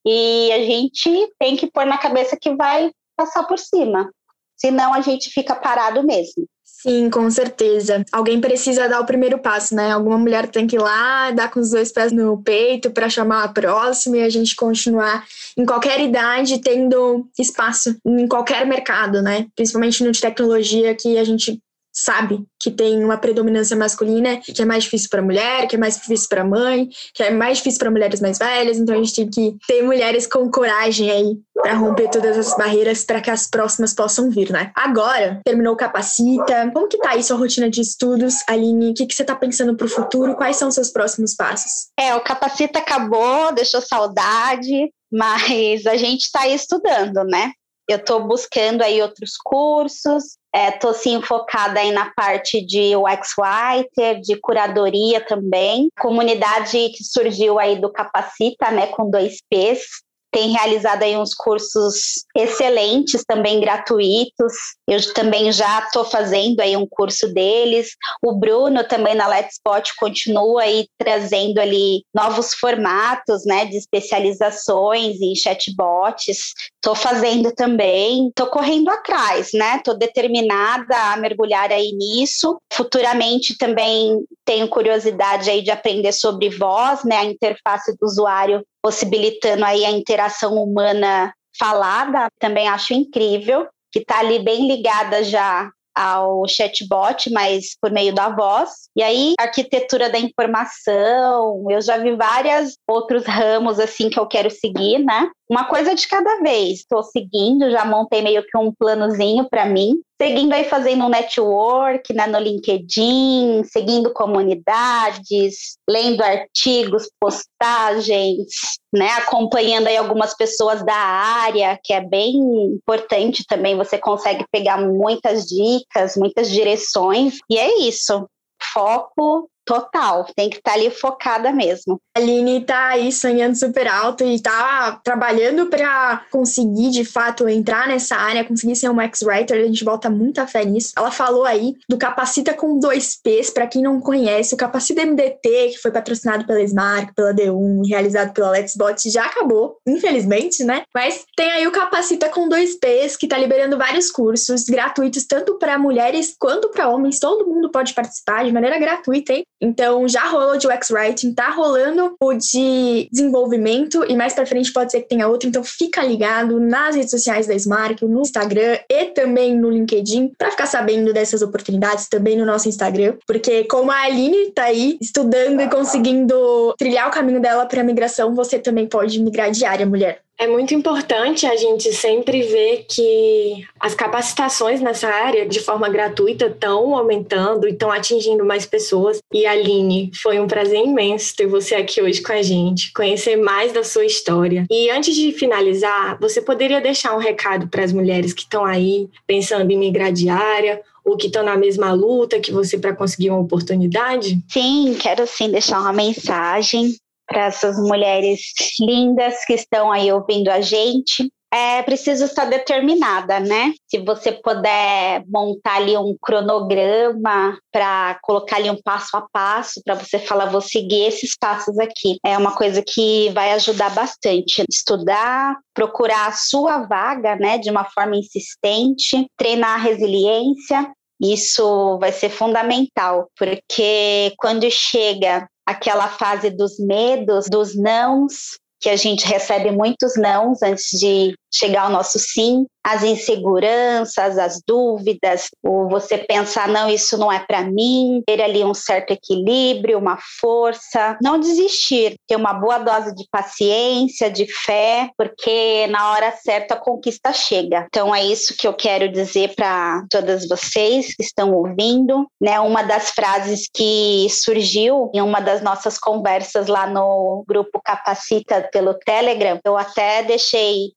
e 0.07 0.53
a 0.53 0.59
gente 0.59 1.33
tem 1.39 1.57
que 1.57 1.69
pôr 1.69 1.85
na 1.85 1.99
cabeça 1.99 2.37
que 2.41 2.55
vai 2.55 2.93
passar 3.17 3.45
por 3.45 3.59
cima. 3.59 4.11
Senão 4.57 4.95
a 4.95 5.01
gente 5.01 5.31
fica 5.31 5.55
parado 5.55 6.03
mesmo. 6.05 6.47
Sim, 6.68 7.09
com 7.09 7.31
certeza. 7.31 8.05
Alguém 8.11 8.40
precisa 8.40 8.88
dar 8.88 9.00
o 9.00 9.07
primeiro 9.07 9.38
passo, 9.38 9.74
né? 9.74 9.92
Alguma 9.92 10.18
mulher 10.18 10.48
tem 10.48 10.66
que 10.66 10.74
ir 10.74 10.81
lá, 10.81 11.31
dar 11.31 11.48
com 11.48 11.61
os 11.61 11.70
dois 11.70 11.92
pés 11.92 12.11
no 12.11 12.42
peito 12.42 12.90
para 12.90 13.09
chamar 13.09 13.44
a 13.44 13.48
próxima 13.48 14.16
e 14.16 14.22
a 14.22 14.29
gente 14.29 14.57
continuar 14.57 15.24
em 15.57 15.64
qualquer 15.64 16.00
idade 16.00 16.61
tendo 16.61 17.24
espaço 17.38 17.96
em 18.05 18.26
qualquer 18.26 18.66
mercado, 18.66 19.22
né? 19.22 19.46
Principalmente 19.55 20.02
no 20.02 20.11
de 20.11 20.20
tecnologia 20.20 20.94
que 20.94 21.16
a 21.16 21.24
gente 21.24 21.61
sabe 21.97 22.45
que 22.61 22.71
tem 22.71 23.03
uma 23.03 23.17
predominância 23.17 23.75
masculina, 23.75 24.37
que 24.37 24.61
é 24.61 24.65
mais 24.67 24.85
difícil 24.85 25.09
para 25.09 25.23
mulher, 25.23 25.67
que 25.67 25.77
é 25.77 25.79
mais 25.79 25.97
difícil 25.97 26.29
para 26.29 26.45
mãe, 26.45 26.91
que 27.15 27.23
é 27.23 27.31
mais 27.31 27.57
difícil 27.57 27.79
para 27.79 27.91
mulheres 27.91 28.21
mais 28.21 28.37
velhas. 28.39 28.77
Então 28.77 28.95
a 28.95 28.99
gente 28.99 29.15
tem 29.15 29.31
que 29.31 29.57
ter 29.67 29.83
mulheres 29.83 30.27
com 30.27 30.51
coragem 30.51 31.11
aí 31.11 31.39
para 31.55 31.73
romper 31.75 32.11
todas 32.11 32.37
as 32.37 32.55
barreiras 32.55 33.03
para 33.03 33.21
que 33.23 33.31
as 33.31 33.49
próximas 33.49 33.95
possam 33.95 34.31
vir, 34.31 34.53
né? 34.53 34.71
Agora, 34.77 35.41
terminou 35.43 35.73
o 35.73 35.77
Capacita. 35.77 36.71
Como 36.73 36.87
que 36.87 36.99
tá 36.99 37.13
aí 37.13 37.23
sua 37.23 37.39
rotina 37.39 37.71
de 37.71 37.81
estudos, 37.81 38.37
Aline? 38.47 38.91
O 38.91 38.95
que, 38.95 39.07
que 39.07 39.15
você 39.15 39.25
tá 39.25 39.35
pensando 39.35 39.75
para 39.75 39.87
o 39.87 39.91
futuro? 39.91 40.37
Quais 40.37 40.57
são 40.57 40.69
os 40.69 40.75
seus 40.75 40.91
próximos 40.91 41.35
passos? 41.35 41.89
É, 41.99 42.15
o 42.15 42.21
Capacita 42.21 42.79
acabou, 42.79 43.53
deixou 43.53 43.81
saudade, 43.81 44.93
mas 45.11 45.87
a 45.87 45.97
gente 45.97 46.25
está 46.25 46.47
estudando, 46.47 47.25
né? 47.25 47.53
Eu 47.89 47.99
estou 47.99 48.27
buscando 48.27 48.83
aí 48.83 49.01
outros 49.01 49.37
cursos, 49.43 50.37
É, 50.57 50.71
sim 50.95 51.21
focada 51.21 51.81
aí 51.81 51.92
na 51.92 52.11
parte 52.16 52.64
de 52.64 52.97
UX 52.97 53.35
Writer, 53.38 54.23
de 54.23 54.40
curadoria 54.40 55.21
também. 55.21 55.90
Comunidade 56.01 56.88
que 56.97 57.05
surgiu 57.05 57.59
aí 57.59 57.79
do 57.79 57.92
Capacita, 57.92 58.71
né, 58.71 58.87
com 58.87 59.11
dois 59.11 59.37
P's 59.51 60.06
tem 60.37 60.51
realizado 60.51 61.03
aí 61.03 61.16
uns 61.16 61.33
cursos 61.33 61.94
excelentes, 62.37 63.25
também 63.27 63.59
gratuitos. 63.59 64.53
Eu 64.87 65.01
também 65.14 65.51
já 65.51 65.79
estou 65.79 66.05
fazendo 66.05 66.61
aí 66.61 66.77
um 66.77 66.87
curso 66.87 67.33
deles. 67.33 67.92
O 68.22 68.35
Bruno 68.35 68.87
também 68.87 69.14
na 69.14 69.27
Let's 69.27 69.55
Spot 69.55 69.90
continua 69.96 70.61
aí 70.61 70.88
trazendo 70.99 71.59
ali 71.59 72.03
novos 72.14 72.53
formatos, 72.53 73.46
né, 73.46 73.64
de 73.64 73.79
especializações 73.79 75.22
em 75.22 75.35
chatbots. 75.35 76.53
Estou 76.75 76.94
fazendo 76.94 77.51
também, 77.55 78.29
estou 78.29 78.49
correndo 78.49 78.90
atrás, 78.90 79.53
né? 79.55 79.77
Estou 79.77 79.96
determinada 79.96 81.12
a 81.12 81.16
mergulhar 81.16 81.72
aí 81.72 81.92
nisso. 81.92 82.61
Futuramente 82.70 83.57
também 83.57 84.22
tenho 84.44 84.68
curiosidade 84.68 85.49
aí 85.49 85.62
de 85.62 85.70
aprender 85.70 86.12
sobre 86.12 86.51
voz, 86.51 87.05
né, 87.05 87.16
a 87.16 87.25
interface 87.25 87.96
do 87.99 88.05
usuário 88.07 88.62
possibilitando 88.83 89.65
aí 89.65 89.85
a 89.85 89.91
interação 89.91 90.55
humana 90.55 91.33
falada, 91.59 92.29
também 92.39 92.69
acho 92.69 92.93
incrível, 92.93 93.67
que 93.93 94.01
está 94.01 94.19
ali 94.19 94.39
bem 94.39 94.69
ligada 94.69 95.25
já 95.25 95.71
ao 95.97 96.47
chatbot, 96.47 97.31
mas 97.31 97.75
por 97.81 97.91
meio 97.91 98.15
da 98.15 98.29
voz. 98.29 98.71
E 98.95 99.03
aí, 99.03 99.35
arquitetura 99.39 100.11
da 100.11 100.19
informação, 100.19 101.65
eu 101.71 101.81
já 101.81 101.97
vi 101.97 102.15
vários 102.15 102.77
outros 102.87 103.25
ramos 103.25 103.81
assim 103.81 104.11
que 104.11 104.21
eu 104.21 104.27
quero 104.27 104.51
seguir, 104.51 104.99
né? 104.99 105.31
Uma 105.49 105.65
coisa 105.65 105.95
de 105.95 106.07
cada 106.09 106.41
vez. 106.41 106.81
Estou 106.81 107.03
seguindo, 107.03 107.71
já 107.71 107.85
montei 107.85 108.23
meio 108.23 108.45
que 108.45 108.57
um 108.57 108.73
planozinho 108.73 109.49
para 109.49 109.67
mim 109.67 110.01
seguindo 110.21 110.53
aí 110.53 110.65
fazendo 110.65 111.05
um 111.05 111.09
network 111.09 112.13
né, 112.15 112.27
no 112.27 112.39
LinkedIn, 112.39 113.65
seguindo 113.65 114.13
comunidades, 114.13 115.77
lendo 115.89 116.23
artigos, 116.23 117.09
postagens, 117.21 118.47
né, 118.93 119.11
acompanhando 119.11 119.89
aí 119.89 119.97
algumas 119.97 120.35
pessoas 120.35 120.85
da 120.85 120.95
área, 120.95 121.79
que 121.83 121.93
é 121.93 122.01
bem 122.01 122.35
importante 122.73 123.45
também, 123.47 123.77
você 123.77 123.99
consegue 123.99 124.45
pegar 124.51 124.79
muitas 124.79 125.45
dicas, 125.45 126.17
muitas 126.17 126.51
direções, 126.51 127.37
e 127.51 127.59
é 127.59 127.81
isso. 127.81 128.27
Foco 128.73 129.51
Total, 129.66 130.24
tem 130.37 130.48
que 130.48 130.59
estar 130.59 130.70
tá 130.70 130.76
ali 130.76 130.90
focada 130.90 131.52
mesmo. 131.52 132.00
A 132.16 132.20
Aline 132.20 132.64
tá 132.64 132.90
aí 132.90 133.11
sonhando 133.11 133.57
super 133.57 133.88
alto 133.88 134.24
e 134.24 134.40
tá 134.40 135.00
trabalhando 135.02 135.66
para 135.66 136.24
conseguir 136.31 136.90
de 136.90 137.05
fato 137.05 137.48
entrar 137.48 137.88
nessa 137.88 138.14
área, 138.14 138.44
conseguir 138.44 138.76
ser 138.76 138.88
um 138.88 139.00
ex-writer, 139.00 139.59
a 139.59 139.66
gente 139.66 139.85
bota 139.85 140.09
muita 140.09 140.46
fé 140.46 140.64
nisso. 140.64 140.92
Ela 140.96 141.11
falou 141.11 141.44
aí 141.44 141.74
do 141.88 141.98
Capacita 141.98 142.55
com 142.55 142.79
dois 142.79 143.20
P's, 143.20 143.50
para 143.50 143.66
quem 143.66 143.83
não 143.83 144.00
conhece, 144.00 144.55
o 144.55 144.57
Capacita 144.57 145.05
MDT, 145.05 145.70
que 145.72 145.79
foi 145.79 145.90
patrocinado 145.90 146.46
pela 146.46 146.62
Smart, 146.62 147.12
pela 147.12 147.35
D1, 147.35 147.88
realizado 147.88 148.33
pela 148.33 148.50
Let's 148.50 148.76
Bot, 148.76 149.11
já 149.11 149.24
acabou, 149.26 149.79
infelizmente, 149.85 150.62
né? 150.62 150.85
Mas 150.94 151.24
tem 151.37 151.50
aí 151.50 151.66
o 151.66 151.72
Capacita 151.72 152.29
com 152.29 152.48
dois 152.48 152.79
P's, 152.79 153.16
que 153.16 153.26
tá 153.26 153.37
liberando 153.37 153.76
vários 153.76 154.12
cursos 154.12 154.62
gratuitos, 154.62 155.26
tanto 155.26 155.59
para 155.59 155.76
mulheres 155.76 156.37
quanto 156.38 156.68
para 156.68 156.88
homens, 156.88 157.18
todo 157.18 157.48
mundo 157.48 157.68
pode 157.68 157.94
participar 157.94 158.44
de 158.44 158.52
maneira 158.52 158.79
gratuita, 158.79 159.33
hein? 159.33 159.44
Então 159.61 160.07
já 160.09 160.27
rolou 160.29 160.57
de 160.57 160.66
UX 160.66 160.90
Writing, 160.90 161.35
tá 161.35 161.51
rolando 161.51 162.14
o 162.21 162.33
de 162.35 163.09
desenvolvimento 163.11 164.05
e 164.09 164.14
mais 164.14 164.35
para 164.35 164.47
frente 164.47 164.73
pode 164.73 164.92
ser 164.92 165.03
que 165.03 165.09
tenha 165.09 165.29
outro. 165.29 165.49
Então 165.49 165.64
fica 165.64 166.03
ligado 166.03 166.61
nas 166.61 166.95
redes 166.95 167.11
sociais 167.11 167.47
da 167.47 167.55
Smart, 167.55 168.05
no 168.05 168.21
Instagram 168.21 168.79
e 168.90 169.07
também 169.07 169.57
no 169.57 169.71
LinkedIn 169.71 170.33
para 170.38 170.51
ficar 170.51 170.66
sabendo 170.66 171.12
dessas 171.12 171.42
oportunidades 171.42 172.09
também 172.09 172.37
no 172.37 172.45
nosso 172.45 172.69
Instagram, 172.69 173.16
porque 173.27 173.64
como 173.64 173.90
a 173.90 174.03
Aline 174.03 174.53
tá 174.53 174.64
aí 174.64 174.99
estudando 175.01 175.61
e 175.61 175.69
conseguindo 175.69 176.75
trilhar 176.79 177.09
o 177.09 177.12
caminho 177.12 177.40
dela 177.40 177.66
para 177.66 177.83
migração, 177.83 178.35
você 178.35 178.59
também 178.59 178.87
pode 178.87 179.21
migrar 179.21 179.51
de 179.51 179.64
área, 179.64 179.87
mulher. 179.87 180.26
É 180.38 180.46
muito 180.46 180.75
importante 180.75 181.46
a 181.46 181.57
gente 181.57 181.90
sempre 181.94 182.42
ver 182.42 182.85
que 182.87 183.64
as 183.81 183.94
capacitações 183.94 184.83
nessa 184.83 185.09
área, 185.09 185.46
de 185.46 185.61
forma 185.61 185.88
gratuita, 185.88 186.46
estão 186.46 186.94
aumentando 186.94 187.66
e 187.66 187.72
estão 187.72 187.90
atingindo 187.90 188.44
mais 188.44 188.66
pessoas. 188.66 189.18
E 189.33 189.46
Aline, 189.46 190.11
foi 190.22 190.38
um 190.38 190.46
prazer 190.46 190.85
imenso 190.85 191.35
ter 191.35 191.46
você 191.46 191.75
aqui 191.75 192.03
hoje 192.03 192.20
com 192.20 192.33
a 192.33 192.42
gente, 192.42 192.92
conhecer 192.92 193.37
mais 193.37 193.72
da 193.72 193.83
sua 193.83 194.05
história. 194.05 194.66
E 194.70 194.90
antes 194.90 195.14
de 195.14 195.33
finalizar, 195.33 196.18
você 196.20 196.42
poderia 196.42 196.83
deixar 196.83 197.16
um 197.16 197.20
recado 197.20 197.68
para 197.68 197.83
as 197.83 197.92
mulheres 197.92 198.35
que 198.35 198.42
estão 198.42 198.64
aí 198.64 199.09
pensando 199.27 199.70
em 199.70 199.79
migrar 199.79 200.12
de 200.12 200.29
área 200.29 200.83
ou 201.03 201.16
que 201.16 201.29
estão 201.29 201.44
na 201.44 201.57
mesma 201.57 201.92
luta 201.92 202.40
que 202.40 202.53
você 202.53 202.77
para 202.77 202.94
conseguir 202.94 203.31
uma 203.31 203.40
oportunidade? 203.40 204.38
Sim, 204.49 204.96
quero 205.01 205.27
sim 205.27 205.51
deixar 205.51 205.81
uma 205.81 205.92
mensagem 205.92 206.94
para 207.27 207.47
essas 207.47 207.77
mulheres 207.79 208.41
lindas 208.81 209.45
que 209.45 209.55
estão 209.55 209.91
aí 209.91 210.11
ouvindo 210.12 210.49
a 210.49 210.61
gente. 210.61 211.31
É 211.53 211.81
preciso 211.83 212.25
estar 212.25 212.45
determinada, 212.45 213.39
né? 213.39 213.73
Se 213.89 213.99
você 213.99 214.33
puder 214.33 215.23
montar 215.27 215.77
ali 215.77 215.97
um 215.97 216.17
cronograma 216.21 217.57
para 217.73 218.19
colocar 218.23 218.57
ali 218.57 218.69
um 218.69 218.81
passo 218.83 219.17
a 219.17 219.23
passo 219.33 219.81
para 219.85 219.95
você 219.95 220.19
falar, 220.19 220.47
vou 220.47 220.61
seguir 220.61 221.05
esses 221.07 221.37
passos 221.39 221.79
aqui. 221.79 222.19
É 222.25 222.37
uma 222.37 222.55
coisa 222.55 222.83
que 222.87 223.31
vai 223.31 223.53
ajudar 223.53 223.91
bastante. 223.95 224.65
Estudar, 224.69 225.57
procurar 225.73 226.27
a 226.27 226.33
sua 226.33 226.79
vaga, 226.87 227.37
né, 227.37 227.59
de 227.59 227.71
uma 227.71 227.85
forma 227.85 228.17
insistente, 228.17 229.27
treinar 229.37 229.77
a 229.77 229.83
resiliência, 229.83 230.93
isso 231.21 231.99
vai 231.99 232.12
ser 232.12 232.29
fundamental, 232.29 233.31
porque 233.39 234.35
quando 234.37 234.71
chega 234.71 235.49
aquela 235.66 236.09
fase 236.09 236.50
dos 236.50 236.79
medos, 236.79 237.46
dos 237.50 237.76
nãos, 237.76 238.59
que 238.81 238.88
a 238.88 238.96
gente 238.96 239.26
recebe 239.26 239.72
muitos 239.72 240.16
nãos 240.16 240.62
antes 240.62 240.90
de 240.98 241.35
chegar 241.59 241.83
ao 241.83 241.90
nosso 241.90 242.19
sim, 242.19 242.66
as 242.87 243.03
inseguranças, 243.03 244.38
as 244.38 244.61
dúvidas, 244.64 245.49
ou 245.61 245.88
você 245.88 246.16
pensar, 246.19 246.69
não, 246.69 246.88
isso 246.88 247.19
não 247.19 247.33
é 247.33 247.40
para 247.40 247.62
mim, 247.62 248.23
ter 248.25 248.40
ali 248.40 248.62
um 248.62 248.75
certo 248.75 249.11
equilíbrio, 249.11 249.99
uma 249.99 250.16
força, 250.40 251.19
não 251.21 251.40
desistir, 251.40 252.14
ter 252.29 252.37
uma 252.37 252.55
boa 252.55 252.79
dose 252.79 253.12
de 253.12 253.27
paciência, 253.29 254.31
de 254.31 254.47
fé, 254.64 255.11
porque 255.19 255.88
na 255.88 256.12
hora 256.12 256.31
certa 256.31 256.75
a 256.75 256.79
conquista 256.79 257.33
chega. 257.33 257.87
Então 257.88 258.14
é 258.14 258.25
isso 258.25 258.57
que 258.57 258.69
eu 258.69 258.73
quero 258.73 259.09
dizer 259.09 259.55
para 259.57 260.05
todas 260.09 260.47
vocês 260.47 261.12
que 261.16 261.25
estão 261.25 261.53
ouvindo, 261.53 262.25
né? 262.40 262.61
Uma 262.61 262.85
das 262.85 263.11
frases 263.11 263.69
que 263.75 264.29
surgiu 264.31 265.11
em 265.12 265.21
uma 265.21 265.40
das 265.40 265.61
nossas 265.61 265.99
conversas 265.99 266.69
lá 266.69 266.87
no 266.87 267.45
grupo 267.49 267.81
Capacita 267.85 268.69
pelo 268.73 268.95
Telegram, 268.95 269.59
eu 269.64 269.77
até 269.77 270.23
deixei 270.23 270.92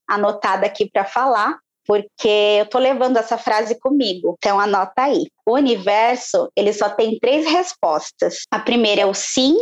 aqui 0.66 0.88
para 0.90 1.04
falar, 1.04 1.58
porque 1.86 2.58
eu 2.60 2.66
tô 2.66 2.78
levando 2.78 3.16
essa 3.16 3.36
frase 3.36 3.78
comigo. 3.78 4.36
Então 4.38 4.60
anota 4.60 5.02
aí. 5.02 5.26
O 5.46 5.54
universo, 5.54 6.50
ele 6.56 6.72
só 6.72 6.88
tem 6.88 7.18
três 7.18 7.46
respostas. 7.46 8.42
A 8.50 8.58
primeira 8.58 9.02
é 9.02 9.06
o 9.06 9.14
sim, 9.14 9.56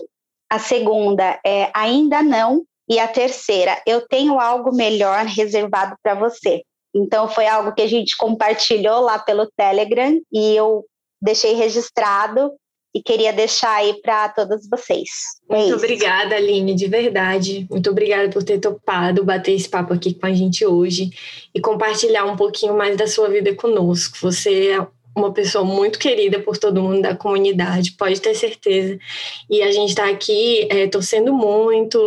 a 0.51 0.59
segunda 0.59 1.39
é 1.45 1.71
ainda 1.75 2.23
não 2.23 2.65
e 2.89 2.99
a 2.99 3.07
terceira, 3.07 3.81
eu 3.87 4.07
tenho 4.09 4.41
algo 4.41 4.75
melhor 4.75 5.27
reservado 5.27 5.95
para 6.03 6.15
você. 6.15 6.63
Então 6.95 7.29
foi 7.29 7.47
algo 7.47 7.75
que 7.75 7.83
a 7.83 7.87
gente 7.87 8.17
compartilhou 8.17 9.01
lá 9.01 9.19
pelo 9.19 9.51
Telegram 9.57 10.19
e 10.33 10.57
eu 10.57 10.87
deixei 11.21 11.55
registrado 11.55 12.51
e 12.99 13.03
queria 13.03 13.33
deixar 13.33 13.77
aí 13.77 13.95
para 14.03 14.29
todos 14.31 14.69
vocês. 14.69 15.09
É 15.49 15.55
Muito 15.55 15.69
isso. 15.69 15.77
obrigada, 15.77 16.35
Aline, 16.35 16.75
de 16.75 16.89
verdade. 16.89 17.67
Muito 17.71 17.91
obrigada 17.91 18.29
por 18.29 18.43
ter 18.43 18.59
topado 18.59 19.25
bater 19.25 19.53
esse 19.53 19.69
papo 19.69 19.95
aqui 19.95 20.15
com 20.15 20.27
a 20.27 20.33
gente 20.33 20.67
hoje 20.67 21.11
e 21.55 21.61
compartilhar 21.61 22.25
um 22.25 22.37
pouquinho 22.37 22.77
mais 22.77 22.97
da 22.97 23.07
sua 23.07 23.29
vida 23.29 23.55
conosco. 23.55 24.19
Você 24.21 24.71
é 24.71 24.87
uma 25.19 25.33
pessoa 25.33 25.65
muito 25.65 25.99
querida 25.99 26.41
por 26.41 26.57
todo 26.57 26.83
mundo 26.83 27.03
da 27.03 27.15
comunidade, 27.15 27.93
pode 27.93 28.21
ter 28.21 28.35
certeza. 28.35 28.99
E 29.49 29.63
a 29.63 29.71
gente 29.71 29.91
está 29.91 30.09
aqui 30.09 30.67
é, 30.71 30.87
torcendo 30.87 31.33
muito 31.33 31.99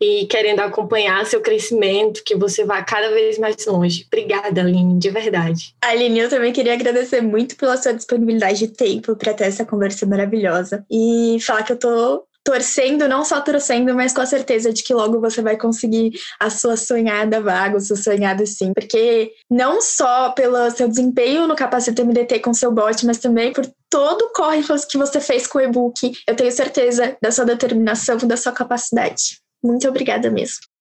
e 0.00 0.26
querendo 0.26 0.60
acompanhar 0.60 1.24
seu 1.26 1.40
crescimento, 1.40 2.22
que 2.24 2.34
você 2.34 2.64
vá 2.64 2.82
cada 2.82 3.10
vez 3.10 3.38
mais 3.38 3.64
longe. 3.66 4.04
Obrigada, 4.06 4.60
Aline, 4.60 4.98
de 4.98 5.10
verdade. 5.10 5.74
Aline, 5.80 6.20
eu 6.20 6.28
também 6.28 6.52
queria 6.52 6.74
agradecer 6.74 7.20
muito 7.20 7.56
pela 7.56 7.76
sua 7.76 7.92
disponibilidade 7.92 8.58
de 8.58 8.68
tempo 8.68 9.16
para 9.16 9.34
ter 9.34 9.44
essa 9.44 9.64
conversa 9.64 10.06
maravilhosa 10.06 10.84
e 10.90 11.38
falar 11.40 11.62
que 11.62 11.72
eu 11.72 11.78
tô 11.78 12.24
torcendo, 12.44 13.08
não 13.08 13.24
só 13.24 13.40
torcendo, 13.40 13.94
mas 13.94 14.12
com 14.12 14.20
a 14.20 14.26
certeza 14.26 14.72
de 14.72 14.82
que 14.82 14.92
logo 14.94 15.20
você 15.20 15.40
vai 15.40 15.56
conseguir 15.56 16.12
a 16.40 16.50
sua 16.50 16.76
sonhada 16.76 17.40
vaga, 17.40 17.76
o 17.76 17.80
seu 17.80 17.96
sonhado 17.96 18.46
sim. 18.46 18.72
Porque 18.74 19.32
não 19.50 19.80
só 19.80 20.30
pelo 20.30 20.70
seu 20.70 20.88
desempenho 20.88 21.46
no 21.46 21.56
Capacita 21.56 22.04
MDT 22.04 22.40
com 22.40 22.52
seu 22.52 22.72
bot, 22.72 23.04
mas 23.06 23.18
também 23.18 23.52
por 23.52 23.66
todo 23.88 24.22
o 24.22 24.32
corre 24.32 24.62
que 24.88 24.98
você 24.98 25.20
fez 25.20 25.46
com 25.46 25.58
o 25.58 25.60
e-book. 25.60 26.12
Eu 26.26 26.34
tenho 26.34 26.50
certeza 26.50 27.16
da 27.22 27.30
sua 27.30 27.44
determinação, 27.44 28.16
da 28.18 28.36
sua 28.36 28.52
capacidade. 28.52 29.40
Muito 29.62 29.88
obrigada 29.88 30.30
mesmo. 30.30 30.71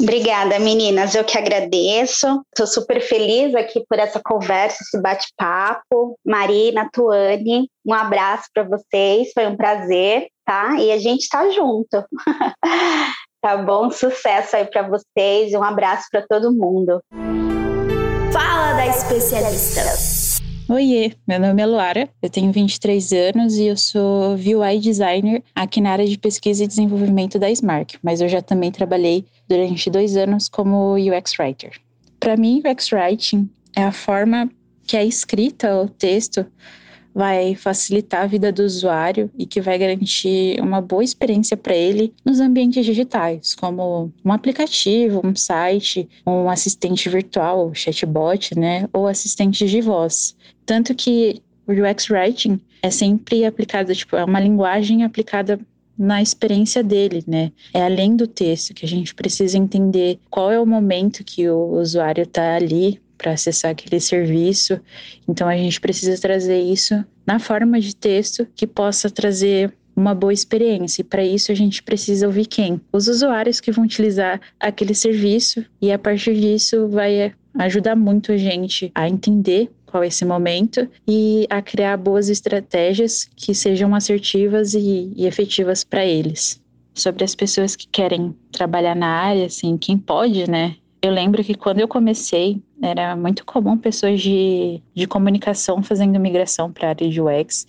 Obrigada, 0.00 0.58
meninas. 0.58 1.14
Eu 1.14 1.24
que 1.24 1.38
agradeço. 1.38 2.42
Estou 2.52 2.66
super 2.66 3.00
feliz 3.00 3.54
aqui 3.54 3.84
por 3.88 3.98
essa 3.98 4.20
conversa, 4.24 4.82
esse 4.82 5.00
bate-papo. 5.00 6.18
Marina, 6.24 6.88
Tuane, 6.92 7.70
um 7.86 7.94
abraço 7.94 8.48
para 8.52 8.64
vocês. 8.64 9.30
Foi 9.32 9.46
um 9.46 9.56
prazer, 9.56 10.28
tá? 10.44 10.76
E 10.80 10.90
a 10.90 10.98
gente 10.98 11.22
está 11.22 11.48
junto. 11.50 12.04
tá 13.40 13.56
bom? 13.56 13.90
Sucesso 13.90 14.56
aí 14.56 14.64
para 14.64 14.88
vocês 14.88 15.52
um 15.54 15.62
abraço 15.62 16.06
para 16.10 16.26
todo 16.28 16.52
mundo. 16.52 17.00
Fala 18.32 18.72
da 18.72 18.86
especialista. 18.88 20.23
Oiê, 20.66 21.12
meu 21.28 21.38
nome 21.38 21.60
é 21.60 21.66
Luara, 21.66 22.08
eu 22.22 22.30
tenho 22.30 22.50
23 22.50 23.12
anos 23.12 23.58
e 23.58 23.66
eu 23.66 23.76
sou 23.76 24.34
UI 24.34 24.78
designer 24.80 25.42
aqui 25.54 25.78
na 25.78 25.90
área 25.90 26.06
de 26.06 26.16
pesquisa 26.16 26.64
e 26.64 26.66
desenvolvimento 26.66 27.38
da 27.38 27.50
Smark, 27.50 27.96
mas 28.02 28.22
eu 28.22 28.30
já 28.30 28.40
também 28.40 28.72
trabalhei 28.72 29.26
durante 29.46 29.90
dois 29.90 30.16
anos 30.16 30.48
como 30.48 30.94
UX 30.94 31.38
Writer. 31.38 31.72
Para 32.18 32.38
mim, 32.38 32.62
UX 32.64 32.90
Writing 32.92 33.46
é 33.76 33.82
a 33.82 33.92
forma 33.92 34.50
que 34.86 34.96
a 34.96 35.04
escrita, 35.04 35.82
o 35.82 35.86
texto, 35.86 36.46
vai 37.14 37.54
facilitar 37.54 38.22
a 38.22 38.26
vida 38.26 38.50
do 38.50 38.62
usuário 38.62 39.30
e 39.38 39.46
que 39.46 39.60
vai 39.60 39.78
garantir 39.78 40.60
uma 40.60 40.80
boa 40.80 41.04
experiência 41.04 41.56
para 41.56 41.74
ele 41.74 42.12
nos 42.24 42.40
ambientes 42.40 42.84
digitais, 42.84 43.54
como 43.54 44.12
um 44.24 44.32
aplicativo, 44.32 45.20
um 45.24 45.36
site, 45.36 46.08
um 46.26 46.50
assistente 46.50 47.08
virtual, 47.08 47.72
chatbot, 47.72 48.58
né, 48.58 48.88
ou 48.92 49.06
assistente 49.06 49.66
de 49.66 49.80
voz. 49.80 50.36
Tanto 50.66 50.94
que 50.94 51.40
o 51.66 51.72
UX 51.72 52.10
Writing 52.10 52.60
é 52.82 52.90
sempre 52.90 53.44
aplicado, 53.44 53.94
tipo, 53.94 54.16
é 54.16 54.24
uma 54.24 54.40
linguagem 54.40 55.04
aplicada 55.04 55.58
na 55.96 56.20
experiência 56.20 56.82
dele, 56.82 57.22
né? 57.26 57.52
É 57.72 57.82
além 57.82 58.16
do 58.16 58.26
texto 58.26 58.74
que 58.74 58.84
a 58.84 58.88
gente 58.88 59.14
precisa 59.14 59.56
entender 59.56 60.18
qual 60.28 60.50
é 60.50 60.58
o 60.58 60.66
momento 60.66 61.22
que 61.24 61.48
o 61.48 61.78
usuário 61.78 62.24
está 62.24 62.56
ali 62.56 63.00
para 63.24 63.32
acessar 63.32 63.70
aquele 63.70 63.98
serviço. 63.98 64.78
Então 65.26 65.48
a 65.48 65.56
gente 65.56 65.80
precisa 65.80 66.20
trazer 66.20 66.60
isso 66.60 67.02
na 67.26 67.38
forma 67.38 67.80
de 67.80 67.96
texto 67.96 68.46
que 68.54 68.66
possa 68.66 69.08
trazer 69.08 69.72
uma 69.96 70.14
boa 70.14 70.32
experiência. 70.32 71.00
E 71.00 71.04
para 71.04 71.24
isso 71.24 71.50
a 71.50 71.54
gente 71.54 71.82
precisa 71.82 72.26
ouvir 72.26 72.44
quem? 72.44 72.78
Os 72.92 73.08
usuários 73.08 73.60
que 73.60 73.72
vão 73.72 73.84
utilizar 73.84 74.38
aquele 74.60 74.94
serviço 74.94 75.64
e 75.80 75.90
a 75.90 75.98
partir 75.98 76.38
disso 76.38 76.86
vai 76.88 77.32
ajudar 77.58 77.96
muito 77.96 78.30
a 78.30 78.36
gente 78.36 78.92
a 78.94 79.08
entender 79.08 79.70
qual 79.86 80.04
é 80.04 80.08
esse 80.08 80.24
momento 80.26 80.86
e 81.08 81.46
a 81.48 81.62
criar 81.62 81.96
boas 81.96 82.28
estratégias 82.28 83.26
que 83.34 83.54
sejam 83.54 83.94
assertivas 83.94 84.74
e, 84.74 85.14
e 85.16 85.24
efetivas 85.24 85.82
para 85.82 86.04
eles. 86.04 86.60
Sobre 86.92 87.24
as 87.24 87.34
pessoas 87.34 87.74
que 87.74 87.88
querem 87.88 88.36
trabalhar 88.52 88.94
na 88.94 89.08
área, 89.08 89.46
assim, 89.46 89.78
quem 89.78 89.96
pode, 89.96 90.50
né? 90.50 90.76
Eu 91.04 91.12
lembro 91.12 91.44
que 91.44 91.54
quando 91.54 91.80
eu 91.80 91.86
comecei, 91.86 92.62
era 92.84 93.16
muito 93.16 93.44
comum 93.44 93.78
pessoas 93.78 94.20
de, 94.20 94.82
de 94.94 95.06
comunicação 95.06 95.82
fazendo 95.82 96.20
migração 96.20 96.70
para 96.70 96.88
a 96.88 96.90
área 96.90 97.08
de 97.08 97.20
UX. 97.20 97.66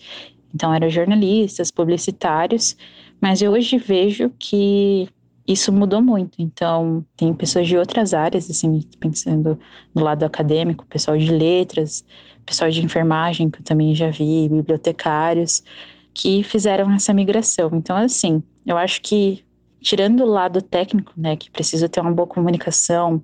Então, 0.53 0.73
eram 0.73 0.89
jornalistas, 0.89 1.71
publicitários, 1.71 2.75
mas 3.21 3.41
eu 3.41 3.51
hoje 3.51 3.77
vejo 3.77 4.31
que 4.37 5.07
isso 5.47 5.71
mudou 5.71 6.01
muito. 6.01 6.35
Então, 6.39 7.05
tem 7.15 7.33
pessoas 7.33 7.67
de 7.67 7.77
outras 7.77 8.13
áreas, 8.13 8.49
assim, 8.49 8.81
pensando 8.99 9.57
no 9.93 10.03
lado 10.03 10.23
acadêmico, 10.23 10.85
pessoal 10.85 11.17
de 11.17 11.31
letras, 11.31 12.03
pessoal 12.45 12.69
de 12.69 12.83
enfermagem, 12.83 13.49
que 13.49 13.59
eu 13.59 13.63
também 13.63 13.95
já 13.95 14.09
vi, 14.09 14.49
bibliotecários, 14.49 15.63
que 16.13 16.43
fizeram 16.43 16.91
essa 16.93 17.13
migração. 17.13 17.69
Então, 17.73 17.95
assim, 17.95 18.43
eu 18.65 18.77
acho 18.77 19.01
que 19.01 19.43
tirando 19.81 20.21
o 20.21 20.27
lado 20.27 20.61
técnico, 20.61 21.13
né, 21.15 21.35
que 21.35 21.51
precisa 21.51 21.87
ter 21.87 22.01
uma 22.01 22.11
boa 22.11 22.27
comunicação, 22.27 23.23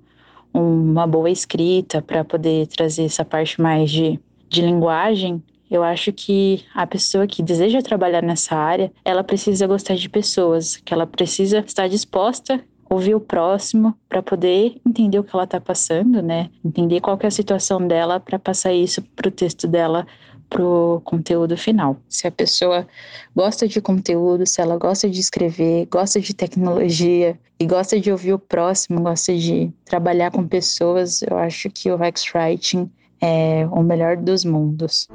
uma 0.52 1.06
boa 1.06 1.30
escrita 1.30 2.02
para 2.02 2.24
poder 2.24 2.66
trazer 2.66 3.04
essa 3.04 3.24
parte 3.24 3.60
mais 3.60 3.90
de, 3.90 4.18
de 4.48 4.62
linguagem, 4.62 5.42
eu 5.70 5.82
acho 5.82 6.12
que 6.12 6.62
a 6.74 6.86
pessoa 6.86 7.26
que 7.26 7.42
deseja 7.42 7.80
trabalhar 7.80 8.22
nessa 8.22 8.54
área, 8.54 8.92
ela 9.02 9.24
precisa 9.24 9.66
gostar 9.66 9.94
de 9.94 10.08
pessoas, 10.08 10.76
que 10.76 10.92
ela 10.92 11.06
precisa 11.06 11.60
estar 11.60 11.88
disposta 11.88 12.62
a 12.90 12.94
ouvir 12.94 13.14
o 13.14 13.20
próximo 13.20 13.96
para 14.06 14.22
poder 14.22 14.78
entender 14.86 15.18
o 15.18 15.24
que 15.24 15.34
ela 15.34 15.44
está 15.44 15.58
passando, 15.58 16.20
né? 16.20 16.50
Entender 16.62 17.00
qual 17.00 17.18
é 17.22 17.26
a 17.26 17.30
situação 17.30 17.86
dela 17.86 18.20
para 18.20 18.38
passar 18.38 18.74
isso 18.74 19.00
para 19.16 19.28
o 19.28 19.30
texto 19.30 19.66
dela 19.66 20.06
pro 20.52 21.00
conteúdo 21.04 21.56
final. 21.56 21.96
Se 22.08 22.26
a 22.26 22.30
pessoa 22.30 22.86
gosta 23.34 23.66
de 23.66 23.80
conteúdo, 23.80 24.46
se 24.46 24.60
ela 24.60 24.76
gosta 24.76 25.08
de 25.08 25.18
escrever, 25.18 25.86
gosta 25.90 26.20
de 26.20 26.34
tecnologia 26.34 27.38
e 27.58 27.66
gosta 27.66 27.98
de 27.98 28.12
ouvir 28.12 28.34
o 28.34 28.38
próximo, 28.38 29.00
gosta 29.00 29.34
de 29.34 29.72
trabalhar 29.84 30.30
com 30.30 30.46
pessoas, 30.46 31.22
eu 31.22 31.38
acho 31.38 31.70
que 31.70 31.90
o 31.90 31.96
Rex 31.96 32.24
Writing 32.34 32.90
é 33.20 33.66
o 33.72 33.82
melhor 33.82 34.16
dos 34.16 34.44
mundos. 34.44 35.08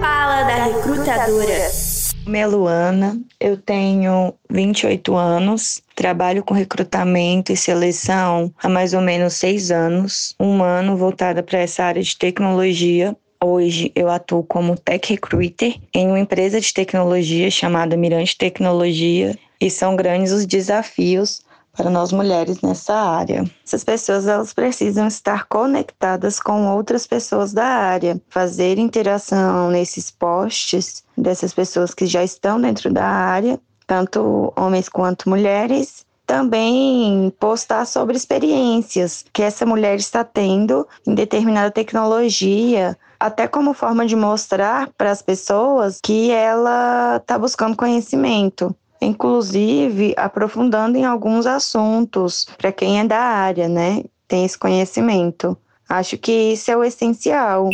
Fala 0.00 0.44
da 0.44 0.64
recrutadora. 0.66 1.94
Meu 2.26 2.40
é 2.40 2.46
Luana, 2.46 3.20
eu 3.38 3.56
tenho 3.56 4.32
28 4.50 5.14
anos, 5.14 5.82
trabalho 5.94 6.42
com 6.42 6.54
recrutamento 6.54 7.52
e 7.52 7.56
seleção 7.56 8.50
há 8.62 8.68
mais 8.68 8.94
ou 8.94 9.02
menos 9.02 9.34
seis 9.34 9.70
anos, 9.70 10.34
um 10.40 10.62
ano 10.62 10.96
voltada 10.96 11.42
para 11.42 11.58
essa 11.58 11.84
área 11.84 12.02
de 12.02 12.16
tecnologia 12.16 13.14
Hoje 13.46 13.92
eu 13.94 14.08
atuo 14.08 14.42
como 14.42 14.74
tech 14.74 15.06
recruiter 15.12 15.78
em 15.92 16.06
uma 16.06 16.18
empresa 16.18 16.58
de 16.58 16.72
tecnologia 16.72 17.50
chamada 17.50 17.94
Mirante 17.94 18.38
Tecnologia 18.38 19.38
e 19.60 19.70
são 19.70 19.94
grandes 19.94 20.32
os 20.32 20.46
desafios 20.46 21.42
para 21.76 21.90
nós 21.90 22.10
mulheres 22.10 22.62
nessa 22.62 22.94
área. 22.94 23.44
Essas 23.62 23.84
pessoas 23.84 24.26
elas 24.26 24.54
precisam 24.54 25.06
estar 25.06 25.44
conectadas 25.44 26.40
com 26.40 26.74
outras 26.74 27.06
pessoas 27.06 27.52
da 27.52 27.66
área, 27.66 28.18
fazer 28.30 28.78
interação 28.78 29.70
nesses 29.70 30.10
posts 30.10 31.04
dessas 31.14 31.52
pessoas 31.52 31.92
que 31.92 32.06
já 32.06 32.24
estão 32.24 32.58
dentro 32.58 32.90
da 32.90 33.04
área, 33.04 33.60
tanto 33.86 34.54
homens 34.56 34.88
quanto 34.88 35.28
mulheres, 35.28 36.06
também 36.26 37.30
postar 37.38 37.84
sobre 37.84 38.16
experiências 38.16 39.22
que 39.34 39.42
essa 39.42 39.66
mulher 39.66 39.96
está 39.96 40.24
tendo 40.24 40.88
em 41.06 41.14
determinada 41.14 41.70
tecnologia, 41.70 42.96
até 43.24 43.48
como 43.48 43.72
forma 43.72 44.04
de 44.04 44.14
mostrar 44.14 44.90
para 44.98 45.10
as 45.10 45.22
pessoas 45.22 45.98
que 46.02 46.30
ela 46.30 47.16
está 47.16 47.38
buscando 47.38 47.74
conhecimento 47.74 48.76
inclusive 49.00 50.14
aprofundando 50.16 50.96
em 50.96 51.04
alguns 51.04 51.46
assuntos 51.46 52.46
para 52.56 52.72
quem 52.72 53.00
é 53.00 53.04
da 53.04 53.18
área, 53.18 53.68
né? 53.68 54.02
Tem 54.26 54.44
esse 54.44 54.56
conhecimento. 54.56 55.56
Acho 55.88 56.16
que 56.16 56.32
isso 56.32 56.70
é 56.70 56.76
o 56.76 56.82
essencial. 56.82 57.68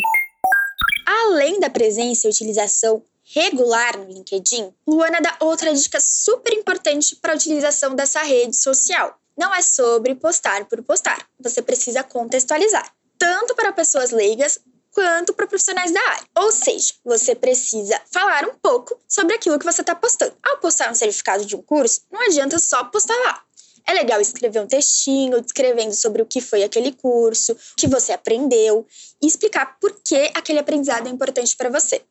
Além 1.06 1.60
da 1.60 1.70
presença 1.70 2.26
e 2.26 2.30
utilização 2.30 3.02
regular 3.22 3.96
no 3.96 4.06
LinkedIn, 4.06 4.72
Luana 4.86 5.20
dá 5.20 5.36
outra 5.40 5.72
dica 5.72 5.98
super 6.00 6.52
importante 6.52 7.14
para 7.16 7.32
a 7.32 7.36
utilização 7.36 7.94
dessa 7.94 8.22
rede 8.22 8.56
social. 8.56 9.16
Não 9.38 9.54
é 9.54 9.62
sobre 9.62 10.14
postar 10.16 10.64
por 10.64 10.82
postar, 10.82 11.24
você 11.38 11.62
precisa 11.62 12.02
contextualizar, 12.02 12.92
tanto 13.16 13.54
para 13.54 13.72
pessoas 13.72 14.10
leigas 14.10 14.58
quanto 14.92 15.32
para 15.32 15.46
profissionais 15.46 15.92
da 15.92 16.00
área. 16.00 16.26
Ou 16.36 16.52
seja, 16.52 16.94
você 17.04 17.34
precisa 17.34 18.00
falar 18.12 18.44
um 18.48 18.54
pouco 18.54 18.98
sobre 19.08 19.34
aquilo 19.34 19.58
que 19.58 19.64
você 19.64 19.80
está 19.80 19.94
postando. 19.94 20.36
Ao 20.42 20.58
postar 20.58 20.90
um 20.90 20.94
certificado 20.94 21.44
de 21.44 21.56
um 21.56 21.62
curso, 21.62 22.02
não 22.10 22.20
adianta 22.20 22.58
só 22.58 22.84
postar 22.84 23.16
lá. 23.24 23.42
É 23.86 23.92
legal 23.92 24.20
escrever 24.20 24.60
um 24.60 24.66
textinho 24.66 25.40
descrevendo 25.40 25.94
sobre 25.94 26.22
o 26.22 26.26
que 26.26 26.40
foi 26.40 26.62
aquele 26.62 26.92
curso, 26.92 27.52
o 27.52 27.56
que 27.76 27.88
você 27.88 28.12
aprendeu 28.12 28.86
e 29.22 29.26
explicar 29.26 29.78
por 29.80 29.98
que 30.04 30.30
aquele 30.34 30.58
aprendizado 30.58 31.06
é 31.06 31.10
importante 31.10 31.56
para 31.56 31.70
você. 31.70 32.02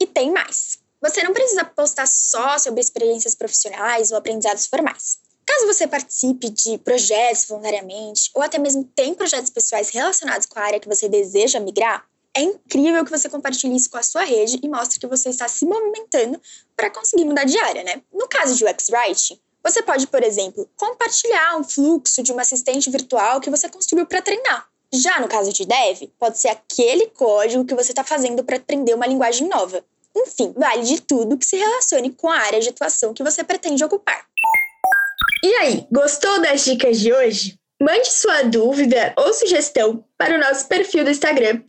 E 0.00 0.06
tem 0.06 0.30
mais. 0.30 0.78
Você 1.00 1.22
não 1.22 1.32
precisa 1.32 1.64
postar 1.64 2.06
só 2.06 2.58
sobre 2.58 2.80
experiências 2.80 3.34
profissionais 3.34 4.10
ou 4.10 4.18
aprendizados 4.18 4.66
formais. 4.66 5.18
Caso 5.58 5.74
você 5.74 5.88
participe 5.88 6.50
de 6.50 6.78
projetos 6.78 7.46
voluntariamente 7.46 8.30
ou 8.32 8.40
até 8.40 8.60
mesmo 8.60 8.84
tem 8.94 9.12
projetos 9.12 9.50
pessoais 9.50 9.88
relacionados 9.88 10.46
com 10.46 10.56
a 10.56 10.62
área 10.62 10.78
que 10.78 10.86
você 10.86 11.08
deseja 11.08 11.58
migrar, 11.58 12.06
é 12.32 12.42
incrível 12.42 13.04
que 13.04 13.10
você 13.10 13.28
compartilhe 13.28 13.74
isso 13.74 13.90
com 13.90 13.98
a 13.98 14.02
sua 14.04 14.22
rede 14.22 14.60
e 14.62 14.68
mostre 14.68 15.00
que 15.00 15.06
você 15.08 15.30
está 15.30 15.48
se 15.48 15.64
movimentando 15.64 16.40
para 16.76 16.90
conseguir 16.90 17.24
mudar 17.24 17.42
de 17.42 17.58
área, 17.58 17.82
né? 17.82 18.00
No 18.12 18.28
caso 18.28 18.54
de 18.54 18.64
UX 18.64 18.88
Writing, 18.88 19.40
você 19.60 19.82
pode, 19.82 20.06
por 20.06 20.22
exemplo, 20.22 20.70
compartilhar 20.76 21.58
um 21.58 21.64
fluxo 21.64 22.22
de 22.22 22.30
uma 22.30 22.42
assistente 22.42 22.88
virtual 22.88 23.40
que 23.40 23.50
você 23.50 23.68
construiu 23.68 24.06
para 24.06 24.22
treinar. 24.22 24.68
Já 24.92 25.18
no 25.18 25.26
caso 25.26 25.52
de 25.52 25.66
Dev, 25.66 26.08
pode 26.20 26.38
ser 26.38 26.50
aquele 26.50 27.08
código 27.08 27.64
que 27.64 27.74
você 27.74 27.90
está 27.90 28.04
fazendo 28.04 28.44
para 28.44 28.58
aprender 28.58 28.94
uma 28.94 29.08
linguagem 29.08 29.48
nova. 29.48 29.84
Enfim, 30.14 30.54
vale 30.56 30.84
de 30.84 31.02
tudo 31.02 31.36
que 31.36 31.44
se 31.44 31.56
relacione 31.56 32.12
com 32.12 32.28
a 32.28 32.38
área 32.38 32.60
de 32.60 32.68
atuação 32.68 33.12
que 33.12 33.24
você 33.24 33.42
pretende 33.42 33.82
ocupar. 33.82 34.24
E 35.42 35.54
aí, 35.54 35.86
gostou 35.92 36.40
das 36.40 36.64
dicas 36.64 36.98
de 36.98 37.12
hoje? 37.12 37.54
Mande 37.80 38.10
sua 38.10 38.42
dúvida 38.42 39.12
ou 39.16 39.32
sugestão 39.32 40.04
para 40.16 40.34
o 40.34 40.40
nosso 40.40 40.66
perfil 40.66 41.04
do 41.04 41.10
Instagram, 41.10 41.60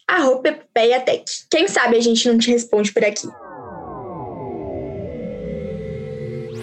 @epopeiatech. 0.43 1.45
Quem 1.51 1.67
sabe 1.67 1.97
a 1.97 2.01
gente 2.01 2.27
não 2.27 2.39
te 2.39 2.49
responde 2.49 2.91
por 2.91 3.03
aqui. 3.03 3.27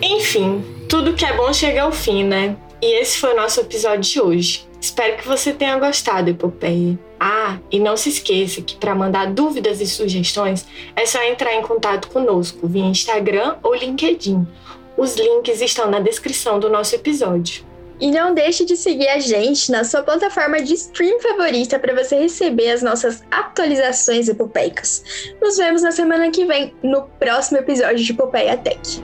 Enfim, 0.03 0.65
tudo 0.89 1.15
que 1.15 1.25
é 1.25 1.33
bom 1.37 1.53
chega 1.53 1.83
ao 1.83 1.93
fim, 1.93 2.25
né? 2.25 2.57
E 2.83 3.01
esse 3.01 3.19
foi 3.19 3.35
o 3.35 3.37
nosso 3.37 3.61
episódio 3.61 4.01
de 4.01 4.21
hoje. 4.21 4.69
Espero 4.81 5.17
que 5.17 5.29
você 5.29 5.53
tenha 5.53 5.79
gostado, 5.79 6.29
Epopeia. 6.29 6.99
Ah, 7.21 7.59
e 7.71 7.79
não 7.79 7.97
se 7.97 8.09
esqueça 8.09 8.61
que 8.61 8.77
para 8.77 8.97
mandar 8.97 9.33
dúvidas 9.33 9.81
e 9.81 9.87
sugestões 9.87 10.67
é 10.97 11.07
só 11.07 11.23
entrar 11.23 11.55
em 11.55 11.63
contato 11.63 12.09
conosco 12.09 12.67
via 12.67 12.85
Instagram 12.85 13.57
ou 13.63 13.75
LinkedIn 13.75 14.47
os 14.97 15.15
links 15.17 15.61
estão 15.61 15.91
na 15.91 16.01
descrição 16.01 16.59
do 16.59 16.71
nosso 16.71 16.95
episódio. 16.95 17.65
E 17.99 18.11
não 18.11 18.35
deixe 18.35 18.65
de 18.65 18.77
seguir 18.77 19.09
a 19.09 19.19
gente 19.19 19.71
na 19.71 19.83
sua 19.83 20.03
plataforma 20.03 20.61
de 20.61 20.75
stream 20.75 21.19
favorita 21.21 21.79
para 21.79 21.95
você 21.95 22.17
receber 22.17 22.71
as 22.71 22.83
nossas 22.83 23.23
atualizações 23.31 24.29
epopeicas. 24.29 25.03
Nos 25.41 25.57
vemos 25.57 25.83
na 25.83 25.91
semana 25.91 26.31
que 26.31 26.45
vem, 26.45 26.75
no 26.83 27.03
próximo 27.19 27.59
episódio 27.59 28.05
de 28.05 28.13
Epopeia 28.13 28.57
Tech. 28.57 29.03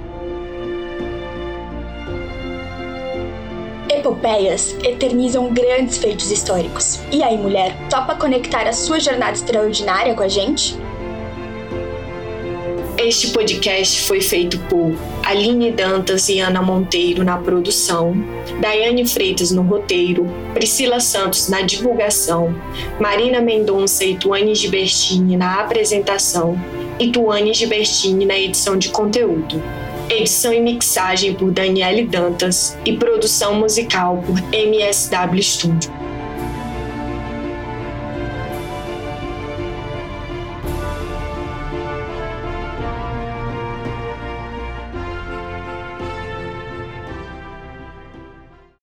Epopeias 3.89 4.75
eternizam 4.83 5.53
grandes 5.53 5.97
feitos 5.99 6.31
históricos. 6.31 6.99
E 7.11 7.23
aí, 7.23 7.37
mulher, 7.39 7.75
topa 7.89 8.15
conectar 8.15 8.67
a 8.67 8.73
sua 8.73 9.01
jornada 9.01 9.33
extraordinária 9.33 10.15
com 10.15 10.23
a 10.23 10.29
gente? 10.29 10.77
Este 12.99 13.29
podcast 13.31 14.03
foi 14.03 14.21
feito 14.21 14.59
por 14.69 14.95
Aline 15.25 15.73
Dantas 15.73 16.29
e 16.29 16.39
Ana 16.39 16.61
Monteiro 16.61 17.25
na 17.25 17.39
produção, 17.39 18.15
Daiane 18.61 19.07
Freitas 19.07 19.51
no 19.51 19.63
roteiro, 19.63 20.27
Priscila 20.53 21.01
Santos 21.01 21.49
na 21.49 21.63
divulgação, 21.63 22.55
Marina 23.01 23.41
Mendonça 23.41 24.05
e 24.05 24.17
Tuane 24.17 24.55
Gibertini 24.55 25.37
na 25.37 25.61
apresentação 25.61 26.61
e 26.99 27.11
Tuane 27.11 27.55
Gibertini 27.55 28.27
na 28.27 28.39
edição 28.39 28.77
de 28.77 28.91
conteúdo. 28.91 29.61
Edição 30.11 30.53
e 30.53 30.61
mixagem 30.61 31.35
por 31.35 31.51
Daniele 31.51 32.07
Dantas 32.07 32.77
e 32.85 32.93
produção 32.93 33.55
musical 33.55 34.23
por 34.27 34.39
MSW 34.55 35.43
Studio. 35.43 36.02